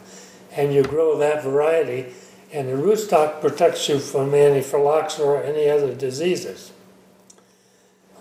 and 0.52 0.73
you 0.73 0.84
grow 0.84 1.17
that 1.17 1.43
variety 1.43 2.13
and 2.54 2.70
the 2.70 2.74
rootstock 2.74 3.42
protects 3.42 3.89
you 3.89 3.98
from 3.98 4.32
phylloxera 4.32 5.28
or 5.28 5.44
any 5.44 5.68
other 5.68 5.94
diseases. 5.94 6.72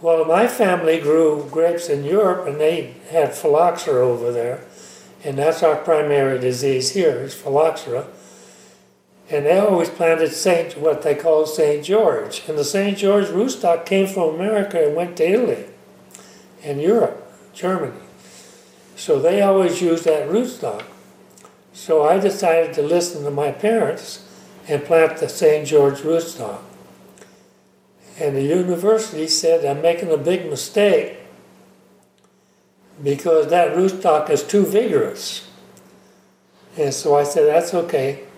Well, 0.01 0.25
my 0.25 0.49
family 0.49 0.99
grew 0.99 1.47
grapes 1.51 1.89
in 1.89 2.03
Europe, 2.03 2.49
and 2.49 2.59
they 2.59 2.95
had 3.11 3.35
phylloxera 3.35 4.05
over 4.05 4.33
there, 4.33 4.65
and 5.23 5.39
that's 5.39 5.63
our 5.63 5.77
primary 5.77 6.41
disease 6.41 6.93
here 6.93 7.21
is 7.21 7.35
phylloxera. 7.35 8.07
And 9.31 9.47
they 9.47 9.59
always 9.59 9.91
planted 9.91 10.33
Saint, 10.33 10.77
what 10.77 11.03
they 11.03 11.15
call 11.15 11.47
Saint 11.47 11.85
George, 11.85 12.43
and 12.49 12.59
the 12.59 12.65
Saint 12.65 12.99
George 12.99 13.27
rootstock 13.27 13.87
came 13.87 14.07
from 14.07 14.35
America 14.35 14.85
and 14.85 14.97
went 14.97 15.19
to 15.19 15.29
Italy, 15.29 15.67
and 16.65 16.81
Europe, 16.81 17.33
Germany. 17.53 18.01
So 18.97 19.21
they 19.21 19.43
always 19.43 19.81
used 19.83 20.05
that 20.05 20.29
rootstock. 20.29 20.85
So 21.85 22.05
I 22.05 22.21
decided 22.21 22.75
to 22.75 22.83
listen 22.83 23.25
to 23.25 23.31
my 23.33 23.51
parents 23.51 24.25
and 24.69 24.85
plant 24.85 25.19
the 25.19 25.29
St. 25.29 25.67
George 25.67 25.99
rootstock. 26.03 26.61
And 28.21 28.37
the 28.37 28.45
university 28.45 29.27
said, 29.27 29.65
I'm 29.65 29.83
making 29.83 30.13
a 30.13 30.17
big 30.17 30.49
mistake 30.49 31.17
because 33.03 33.49
that 33.49 33.77
rootstock 33.77 34.31
is 34.31 34.45
too 34.45 34.65
vigorous. 34.65 35.51
And 36.77 36.95
so 36.95 37.17
I 37.17 37.25
said, 37.25 37.49
that's 37.49 37.75
okay. 37.75 38.29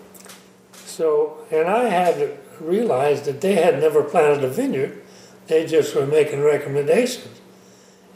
So, 0.73 1.45
and 1.51 1.67
I 1.67 1.83
had 1.83 2.39
realized 2.59 3.25
that 3.25 3.41
they 3.41 3.57
had 3.57 3.79
never 3.79 4.01
planted 4.01 4.43
a 4.43 4.49
vineyard, 4.49 5.03
they 5.45 5.67
just 5.67 5.93
were 5.93 6.07
making 6.07 6.41
recommendations. 6.41 7.39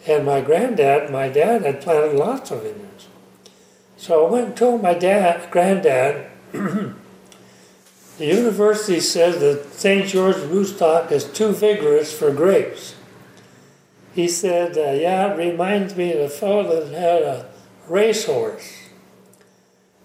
And 0.07 0.25
my 0.25 0.41
granddad, 0.41 1.11
my 1.11 1.29
dad, 1.29 1.61
had 1.61 1.81
planted 1.81 2.17
lots 2.17 2.49
of 2.49 2.63
vineyards. 2.63 3.08
So 3.99 4.25
I 4.25 4.29
went 4.29 4.47
and 4.47 4.55
told 4.55 4.81
my 4.81 4.93
dad, 4.93 5.51
granddad, 5.51 6.31
the 6.53 6.95
university 8.17 9.01
says 9.01 9.41
that 9.41 9.73
St. 9.73 10.07
George 10.07 10.37
rootstock 10.37 11.11
is 11.11 11.25
too 11.25 11.51
vigorous 11.51 12.17
for 12.17 12.31
grapes. 12.31 12.95
He 14.15 14.29
said, 14.29 14.77
uh, 14.77 14.93
yeah, 14.93 15.33
it 15.33 15.37
reminds 15.37 15.97
me 15.97 16.13
of 16.13 16.21
a 16.21 16.29
fellow 16.29 16.63
that 16.63 16.97
had 16.97 17.23
a 17.23 17.49
racehorse. 17.89 18.73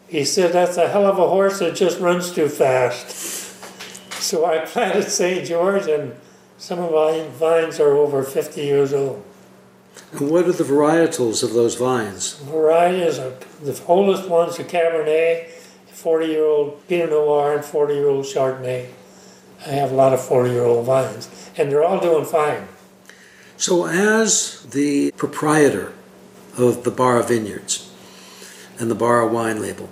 He 0.09 0.25
said, 0.25 0.53
that's 0.53 0.77
a 0.77 0.89
hell 0.89 1.07
of 1.07 1.21
a 1.21 1.29
horse 1.29 1.61
that 1.61 1.77
just 1.77 2.01
runs 2.01 2.33
too 2.33 2.49
fast. 2.49 3.31
So 4.25 4.47
I 4.47 4.65
planted 4.65 5.11
St. 5.11 5.47
George, 5.47 5.87
and 5.87 6.15
some 6.57 6.79
of 6.79 6.93
my 6.93 7.29
vines 7.29 7.79
are 7.79 7.95
over 7.95 8.23
50 8.23 8.63
years 8.63 8.95
old. 8.95 9.23
And 10.13 10.31
what 10.31 10.47
are 10.47 10.53
the 10.53 10.65
varietals 10.65 11.43
of 11.43 11.55
those 11.55 11.75
vines? 11.75 12.37
Varieties 12.39 13.19
are 13.19 13.33
the 13.63 13.81
oldest 13.87 14.29
ones 14.29 14.59
are 14.61 14.65
Cabernet, 14.65 15.49
40 15.89 16.27
year 16.27 16.45
old 16.45 16.87
Pinot 16.89 17.11
Noir, 17.11 17.55
and 17.55 17.65
40 17.65 17.95
year 17.95 18.09
old 18.09 18.25
Chardonnay. 18.25 18.89
I 19.67 19.71
have 19.71 19.93
a 19.93 19.95
lot 19.95 20.13
of 20.13 20.21
40 20.21 20.51
year 20.51 20.65
old 20.65 20.87
vines, 20.87 21.51
and 21.57 21.71
they're 21.71 21.85
all 21.85 22.01
doing 22.01 22.25
fine. 22.25 22.69
So, 23.57 23.87
as 23.87 24.63
the 24.71 25.13
proprietor 25.13 25.93
of 26.59 26.85
the 26.85 26.91
Barra 26.91 27.23
Vineyards 27.23 27.91
and 28.79 28.91
the 28.91 28.95
Barra 28.95 29.27
wine 29.27 29.61
label, 29.61 29.89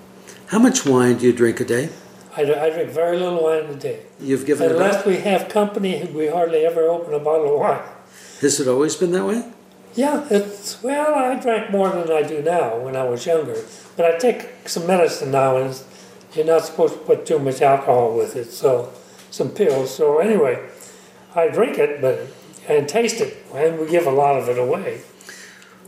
how 0.49 0.59
much 0.59 0.85
wine 0.85 1.19
do 1.19 1.27
you 1.27 1.33
drink 1.33 1.61
a 1.61 1.65
day? 1.65 1.89
I, 2.37 2.43
I 2.43 2.71
drink 2.71 2.91
very 2.91 3.19
little 3.19 3.43
wine 3.43 3.65
a 3.65 3.77
day. 3.77 4.01
You've 4.21 4.47
given 4.47 4.71
Unless 4.71 5.07
we 5.07 5.19
have 5.19 5.49
company, 5.49 6.05
we 6.13 6.29
hardly 6.29 6.67
ever 6.67 6.83
open 6.83 7.15
a 7.15 7.19
bottle 7.19 7.55
of 7.55 7.61
wine. 7.61 7.83
Has 8.41 8.61
it 8.61 8.69
always 8.69 8.97
been 8.97 9.13
that 9.13 9.25
way? 9.25 9.45
Yeah, 9.95 10.27
it's 10.31 10.83
well, 10.83 11.15
I 11.15 11.39
drank 11.39 11.71
more 11.71 11.91
than 11.91 12.11
I 12.11 12.23
do 12.23 12.43
now 12.43 12.79
when 12.79 12.97
I 12.97 13.05
was 13.05 13.27
younger. 13.27 13.63
But 13.97 14.07
I 14.07 14.19
take 14.19 14.49
some 14.67 14.87
medicine 14.87 15.31
now, 15.31 15.57
and 15.59 15.79
you're 16.35 16.47
not 16.47 16.65
supposed 16.65 16.95
to 16.95 17.01
put 17.01 17.27
too 17.27 17.39
much 17.39 17.61
alcohol 17.61 18.17
with 18.17 18.37
it. 18.37 18.51
So, 18.51 18.93
some 19.31 19.51
pills. 19.51 19.95
So 19.95 20.19
anyway, 20.19 20.67
I 21.35 21.49
drink 21.49 21.79
it, 21.79 22.01
but 22.01 22.27
and 22.69 22.89
taste 22.89 23.21
it, 23.21 23.45
and 23.55 23.79
we 23.79 23.89
give 23.89 24.07
a 24.07 24.11
lot 24.11 24.39
of 24.39 24.49
it 24.49 24.59
away. 24.59 25.01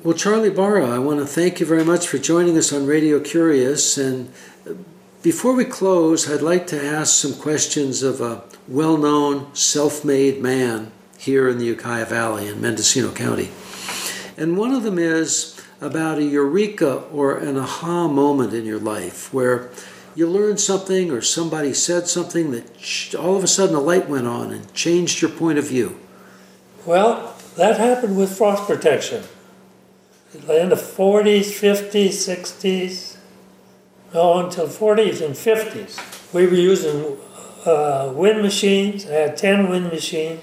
Well, 0.03 0.15
Charlie 0.15 0.51
Barra, 0.51 0.91
I 0.91 0.99
want 0.99 1.21
to 1.21 1.27
thank 1.27 1.61
you 1.61 1.67
very 1.67 1.85
much 1.85 2.07
for 2.07 2.19
joining 2.19 2.59
us 2.59 2.73
on 2.73 2.85
Radio 2.85 3.21
Curious. 3.21 3.97
And 3.97 4.31
before 5.23 5.55
we 5.55 5.65
close, 5.65 6.31
I'd 6.31 6.43
like 6.43 6.67
to 6.69 6.85
ask 6.85 7.15
some 7.15 7.35
questions 7.35 8.03
of 8.03 8.21
a 8.21 8.43
well 8.69 8.99
known, 8.99 9.55
self 9.55 10.05
made 10.05 10.43
man 10.43 10.91
here 11.17 11.49
in 11.49 11.59
the 11.59 11.65
Ukiah 11.67 12.05
Valley 12.05 12.49
in 12.49 12.61
Mendocino 12.61 13.13
County. 13.13 13.51
And 14.37 14.57
one 14.57 14.73
of 14.73 14.83
them 14.83 14.99
is 14.99 15.61
about 15.81 16.19
a 16.19 16.25
eureka 16.25 17.05
or 17.13 17.39
an 17.39 17.57
aha 17.57 18.09
moment 18.09 18.53
in 18.53 18.65
your 18.65 18.79
life 18.79 19.33
where 19.33 19.71
you 20.15 20.29
learned 20.29 20.61
something 20.61 21.11
or 21.11 21.21
somebody 21.21 21.73
said 21.73 22.07
something 22.07 22.51
that 22.53 23.15
all 23.15 23.37
of 23.37 23.45
a 23.45 23.49
sudden 23.49 23.75
a 23.75 23.81
light 23.81 24.09
went 24.09 24.27
on 24.27 24.53
and 24.53 24.73
changed 24.75 25.21
your 25.21 25.31
point 25.31 25.59
of 25.59 25.69
view. 25.69 25.99
Well, 26.87 27.35
that 27.57 27.79
happened 27.79 28.17
with 28.17 28.37
frost 28.37 28.67
protection. 28.67 29.25
In 30.35 30.69
the 30.69 30.77
40s, 30.77 31.47
50s, 31.47 32.09
60s, 32.09 33.17
no, 34.13 34.45
until 34.45 34.67
40s 34.67 35.25
and 35.25 35.35
50s, 35.35 36.33
we 36.33 36.47
were 36.47 36.55
using 36.55 37.17
uh, 37.65 38.13
wind 38.15 38.43
machines. 38.43 39.07
I 39.07 39.13
had 39.13 39.37
10 39.37 39.69
wind 39.69 39.87
machines 39.87 40.41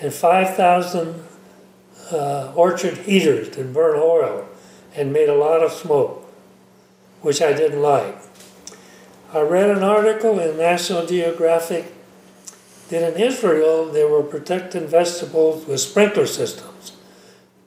and 0.00 0.12
5,000 0.12 1.27
uh, 2.12 2.52
orchard 2.54 2.98
heaters 2.98 3.50
that 3.50 3.72
burn 3.72 3.98
oil 3.98 4.48
and 4.94 5.12
made 5.12 5.28
a 5.28 5.34
lot 5.34 5.62
of 5.62 5.72
smoke, 5.72 6.24
which 7.20 7.42
I 7.42 7.52
didn't 7.52 7.82
like. 7.82 8.16
I 9.32 9.40
read 9.40 9.70
an 9.70 9.82
article 9.82 10.40
in 10.40 10.56
National 10.56 11.04
Geographic 11.06 11.92
that 12.88 13.14
in 13.14 13.20
Israel 13.20 13.86
they 13.86 14.04
were 14.04 14.22
protecting 14.22 14.86
vegetables 14.86 15.66
with 15.66 15.80
sprinkler 15.80 16.26
systems, 16.26 16.92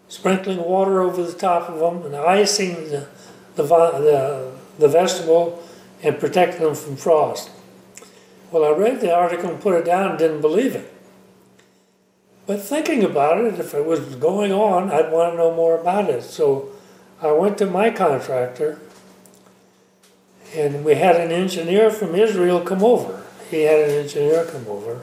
sprinkling 0.10 0.64
water 0.64 1.02
over 1.02 1.24
the 1.24 1.34
top 1.34 1.70
of 1.70 1.80
them 1.80 2.06
and 2.06 2.16
icing 2.16 2.90
the, 2.90 3.08
the, 3.56 3.64
the, 3.64 4.52
the 4.80 4.88
vegetable 4.88 5.62
and 6.02 6.20
protecting 6.20 6.64
them 6.64 6.76
from 6.76 6.96
frost. 6.96 7.52
Well, 8.52 8.66
I 8.66 8.78
read 8.78 9.00
the 9.00 9.14
article 9.14 9.52
and 9.52 9.62
put 9.62 9.80
it 9.80 9.86
down 9.86 10.10
and 10.10 10.20
didn't 10.20 10.42
believe 10.42 10.76
it. 10.76 10.92
But 12.48 12.62
thinking 12.62 13.04
about 13.04 13.38
it, 13.40 13.60
if 13.60 13.74
it 13.74 13.86
was 13.86 14.16
going 14.16 14.52
on, 14.52 14.92
I'd 14.92 15.12
want 15.12 15.34
to 15.34 15.38
know 15.38 15.54
more 15.54 15.80
about 15.80 16.10
it. 16.10 16.24
So 16.24 16.70
I 17.22 17.32
went 17.32 17.58
to 17.60 17.66
my 17.66 17.92
contractor 17.92 18.80
and 20.56 20.84
we 20.84 20.96
had 20.96 21.16
an 21.16 21.32
engineer 21.32 21.92
from 21.92 22.16
Israel 22.16 22.60
come 22.62 22.84
over. 22.84 23.24
He 23.50 23.62
had 23.62 23.90
an 23.90 23.96
engineer 23.96 24.46
come 24.46 24.68
over 24.68 25.02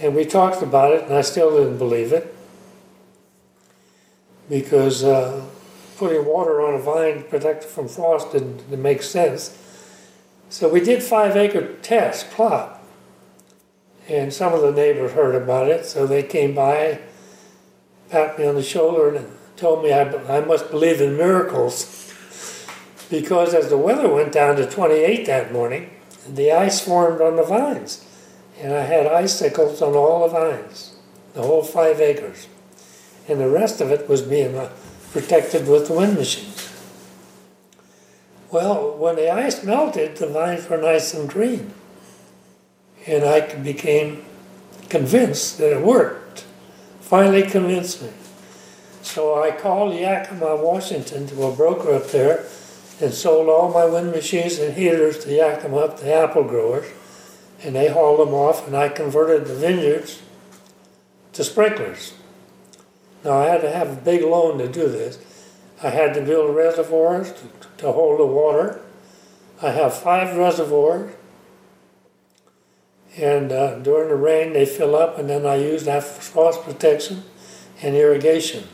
and 0.00 0.14
we 0.14 0.24
talked 0.24 0.62
about 0.62 0.92
it, 0.92 1.04
and 1.04 1.14
I 1.14 1.22
still 1.22 1.50
didn't 1.50 1.78
believe 1.78 2.12
it 2.12 2.34
because 4.48 5.04
uh, 5.04 5.44
putting 5.96 6.24
water 6.24 6.62
on 6.62 6.74
a 6.74 6.78
vine 6.78 7.16
to 7.16 7.22
protect 7.22 7.64
it 7.64 7.68
from 7.68 7.88
frost 7.88 8.32
didn't, 8.32 8.58
didn't 8.70 8.82
make 8.82 9.02
sense. 9.02 9.56
So 10.48 10.68
we 10.68 10.80
did 10.80 11.02
five 11.02 11.36
acre 11.36 11.74
test 11.82 12.30
plot. 12.30 12.77
And 14.08 14.32
some 14.32 14.54
of 14.54 14.62
the 14.62 14.72
neighbors 14.72 15.12
heard 15.12 15.34
about 15.34 15.68
it, 15.68 15.84
so 15.84 16.06
they 16.06 16.22
came 16.22 16.54
by, 16.54 17.00
pat 18.08 18.38
me 18.38 18.46
on 18.46 18.54
the 18.54 18.62
shoulder, 18.62 19.14
and 19.14 19.30
told 19.56 19.84
me 19.84 19.92
I, 19.92 20.38
I 20.38 20.40
must 20.40 20.70
believe 20.70 21.00
in 21.00 21.16
miracles. 21.16 21.94
Because 23.10 23.54
as 23.54 23.68
the 23.68 23.76
weather 23.76 24.08
went 24.08 24.32
down 24.32 24.56
to 24.56 24.68
28 24.68 25.26
that 25.26 25.52
morning, 25.52 25.90
the 26.26 26.52
ice 26.52 26.80
formed 26.80 27.20
on 27.20 27.36
the 27.36 27.42
vines. 27.42 28.04
And 28.60 28.72
I 28.72 28.82
had 28.82 29.06
icicles 29.06 29.82
on 29.82 29.94
all 29.94 30.26
the 30.26 30.34
vines, 30.34 30.96
the 31.34 31.42
whole 31.42 31.62
five 31.62 32.00
acres. 32.00 32.48
And 33.28 33.40
the 33.40 33.48
rest 33.48 33.80
of 33.80 33.90
it 33.90 34.08
was 34.08 34.22
being 34.22 34.56
uh, 34.56 34.72
protected 35.12 35.68
with 35.68 35.88
the 35.88 35.94
wind 35.94 36.14
machines. 36.14 36.64
Well, 38.50 38.96
when 38.96 39.16
the 39.16 39.30
ice 39.30 39.62
melted, 39.62 40.16
the 40.16 40.26
vines 40.26 40.68
were 40.68 40.78
nice 40.78 41.12
and 41.12 41.28
green. 41.28 41.72
And 43.08 43.24
I 43.24 43.54
became 43.56 44.24
convinced 44.88 45.58
that 45.58 45.72
it 45.72 45.82
worked. 45.82 46.44
Finally 47.00 47.42
convinced 47.44 48.02
me. 48.02 48.10
So 49.02 49.42
I 49.42 49.50
called 49.50 49.94
Yakima, 49.94 50.56
Washington, 50.56 51.26
to 51.28 51.44
a 51.44 51.52
broker 51.52 51.94
up 51.94 52.08
there 52.08 52.44
and 53.00 53.14
sold 53.14 53.48
all 53.48 53.72
my 53.72 53.86
wind 53.86 54.10
machines 54.10 54.58
and 54.58 54.74
heaters 54.74 55.24
to 55.24 55.34
Yakima 55.34 55.76
up 55.78 56.00
the 56.00 56.12
apple 56.12 56.44
growers. 56.44 56.86
And 57.62 57.74
they 57.74 57.88
hauled 57.88 58.20
them 58.20 58.34
off, 58.34 58.66
and 58.66 58.76
I 58.76 58.88
converted 58.88 59.46
the 59.46 59.54
vineyards 59.54 60.22
to 61.32 61.42
sprinklers. 61.42 62.12
Now 63.24 63.38
I 63.38 63.46
had 63.46 63.62
to 63.62 63.70
have 63.70 63.90
a 63.90 64.00
big 64.00 64.22
loan 64.22 64.58
to 64.58 64.68
do 64.68 64.88
this. 64.88 65.18
I 65.82 65.90
had 65.90 66.14
to 66.14 66.20
build 66.20 66.54
reservoirs 66.54 67.32
to, 67.32 67.48
to 67.78 67.92
hold 67.92 68.20
the 68.20 68.26
water. 68.26 68.80
I 69.62 69.70
have 69.70 69.94
five 69.94 70.36
reservoirs, 70.36 71.14
and 73.18 73.50
uh, 73.50 73.78
during 73.80 74.08
the 74.08 74.16
rain 74.16 74.52
they 74.52 74.64
fill 74.64 74.94
up, 74.94 75.18
and 75.18 75.28
then 75.28 75.44
I 75.44 75.56
use 75.56 75.84
that 75.84 76.04
for 76.04 76.22
frost 76.22 76.62
protection 76.62 77.24
and 77.82 77.96
irrigation. 77.96 78.64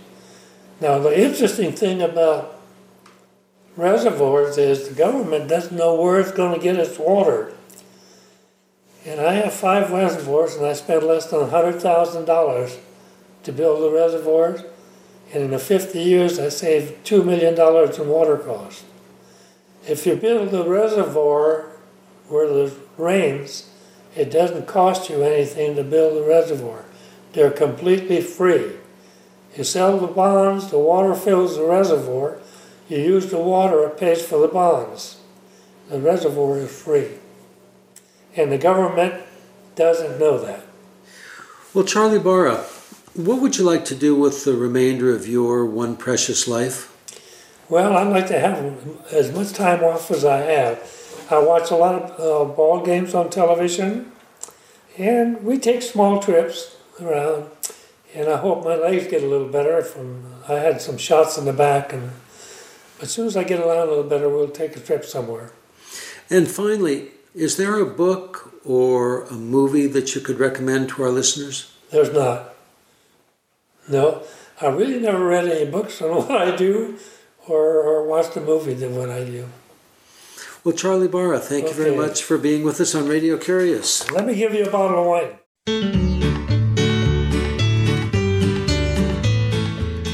Now 0.80 0.98
the 0.98 1.18
interesting 1.18 1.72
thing 1.72 2.02
about 2.02 2.60
reservoirs 3.76 4.58
is 4.58 4.88
the 4.88 4.94
government 4.94 5.48
doesn't 5.48 5.76
know 5.76 6.00
where 6.00 6.20
it's 6.20 6.32
going 6.32 6.54
to 6.54 6.62
get 6.62 6.76
its 6.76 6.98
water. 6.98 7.52
And 9.06 9.20
I 9.20 9.34
have 9.34 9.52
five 9.52 9.90
reservoirs, 9.90 10.54
and 10.54 10.64
I 10.64 10.72
spent 10.72 11.02
less 11.02 11.26
than 11.26 11.40
$100,000 11.40 12.78
to 13.42 13.52
build 13.52 13.82
the 13.82 13.90
reservoirs. 13.90 14.62
And 15.32 15.44
in 15.44 15.50
the 15.50 15.58
50 15.58 16.00
years, 16.00 16.38
I 16.38 16.48
saved 16.48 17.04
$2 17.04 17.24
million 17.24 17.54
in 17.54 18.08
water 18.08 18.38
costs. 18.38 18.84
If 19.86 20.06
you 20.06 20.16
build 20.16 20.54
a 20.54 20.68
reservoir 20.68 21.66
where 22.28 22.46
it 22.46 22.72
rains, 22.96 23.68
it 24.16 24.30
doesn't 24.30 24.66
cost 24.66 25.10
you 25.10 25.22
anything 25.22 25.76
to 25.76 25.82
build 25.82 26.22
a 26.22 26.26
reservoir. 26.26 26.84
They're 27.32 27.50
completely 27.50 28.20
free. 28.20 28.72
You 29.56 29.64
sell 29.64 29.98
the 29.98 30.06
bonds, 30.06 30.70
the 30.70 30.78
water 30.78 31.14
fills 31.14 31.56
the 31.56 31.64
reservoir, 31.64 32.38
you 32.88 32.98
use 32.98 33.30
the 33.30 33.38
water, 33.38 33.84
it 33.86 33.98
pays 33.98 34.24
for 34.24 34.40
the 34.40 34.48
bonds. 34.48 35.18
The 35.88 36.00
reservoir 36.00 36.58
is 36.58 36.82
free. 36.82 37.08
And 38.36 38.50
the 38.50 38.58
government 38.58 39.22
doesn't 39.76 40.18
know 40.18 40.38
that. 40.38 40.64
Well, 41.72 41.84
Charlie 41.84 42.18
Barra, 42.18 42.64
what 43.14 43.40
would 43.40 43.58
you 43.58 43.64
like 43.64 43.84
to 43.86 43.94
do 43.94 44.14
with 44.14 44.44
the 44.44 44.54
remainder 44.54 45.14
of 45.14 45.28
your 45.28 45.64
one 45.64 45.96
precious 45.96 46.48
life? 46.48 46.90
Well, 47.68 47.96
I'd 47.96 48.08
like 48.08 48.26
to 48.28 48.38
have 48.38 49.12
as 49.12 49.32
much 49.32 49.52
time 49.52 49.82
off 49.82 50.10
as 50.10 50.24
I 50.24 50.38
have. 50.38 50.78
I 51.30 51.38
watch 51.38 51.70
a 51.70 51.76
lot 51.76 51.94
of 51.94 52.10
uh, 52.20 52.54
ball 52.54 52.84
games 52.84 53.14
on 53.14 53.30
television, 53.30 54.12
and 54.98 55.42
we 55.42 55.58
take 55.58 55.82
small 55.82 56.20
trips 56.20 56.76
around. 57.00 57.50
And 58.14 58.28
I 58.28 58.36
hope 58.36 58.64
my 58.64 58.76
legs 58.76 59.08
get 59.08 59.22
a 59.22 59.26
little 59.26 59.48
better. 59.48 59.82
From 59.82 60.24
I 60.48 60.54
had 60.54 60.80
some 60.80 60.98
shots 60.98 61.36
in 61.38 61.46
the 61.46 61.52
back, 61.52 61.92
and 61.92 62.12
as 63.00 63.10
soon 63.10 63.26
as 63.26 63.36
I 63.36 63.44
get 63.44 63.60
around 63.60 63.88
a 63.88 63.90
little 63.90 64.04
better, 64.04 64.28
we'll 64.28 64.48
take 64.48 64.76
a 64.76 64.80
trip 64.80 65.04
somewhere. 65.04 65.52
And 66.30 66.46
finally, 66.46 67.10
is 67.34 67.56
there 67.56 67.78
a 67.80 67.86
book 67.86 68.52
or 68.64 69.24
a 69.24 69.34
movie 69.34 69.86
that 69.88 70.14
you 70.14 70.20
could 70.20 70.38
recommend 70.38 70.90
to 70.90 71.02
our 71.02 71.10
listeners? 71.10 71.72
There's 71.90 72.12
not. 72.12 72.54
No, 73.88 74.22
I 74.60 74.68
really 74.68 75.00
never 75.00 75.24
read 75.24 75.48
any 75.48 75.70
books 75.70 76.00
on 76.00 76.10
what 76.28 76.30
I 76.30 76.54
do 76.54 76.98
or, 77.48 77.82
or 77.82 78.06
watched 78.06 78.36
a 78.36 78.40
movie 78.40 78.74
than 78.74 78.96
what 78.96 79.10
I 79.10 79.24
do. 79.24 79.48
Well, 80.64 80.74
Charlie 80.74 81.08
Barra, 81.08 81.40
thank 81.40 81.66
okay. 81.66 81.76
you 81.76 81.84
very 81.84 81.94
much 81.94 82.22
for 82.22 82.38
being 82.38 82.64
with 82.64 82.80
us 82.80 82.94
on 82.94 83.06
Radio 83.06 83.36
Curious. 83.36 84.10
Let 84.10 84.24
me 84.24 84.34
give 84.34 84.54
you 84.54 84.64
a 84.64 84.70
bottle 84.70 84.98
of 84.98 85.04
wine. 85.06 85.32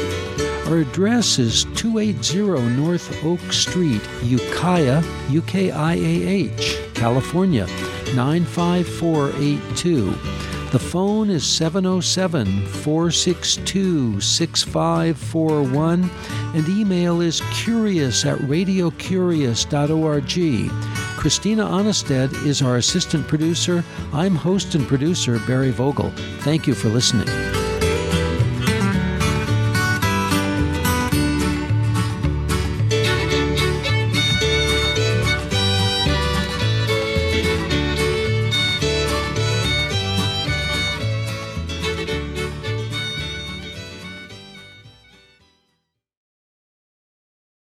Our 0.67 0.81
address 0.81 1.39
is 1.39 1.63
280 1.73 2.69
North 2.79 3.25
Oak 3.25 3.51
Street, 3.51 4.07
Ukiah, 4.21 5.01
U-K-I-A-H, 5.29 6.77
California, 6.93 7.65
95482. 8.13 10.34
The 10.75 10.79
phone 10.79 11.29
is 11.29 11.47
707 11.47 12.67
462 12.67 14.19
6541, 14.19 16.09
and 16.53 16.67
email 16.67 17.21
is 17.21 17.39
curious 17.53 18.25
at 18.25 18.37
radiocurious.org. 18.39 21.17
Christina 21.17 21.63
Aanestad 21.63 22.45
is 22.45 22.61
our 22.61 22.75
assistant 22.75 23.25
producer. 23.25 23.85
I'm 24.11 24.35
host 24.35 24.75
and 24.75 24.85
producer 24.85 25.39
Barry 25.47 25.71
Vogel. 25.71 26.09
Thank 26.39 26.67
you 26.67 26.75
for 26.75 26.89
listening. 26.89 27.44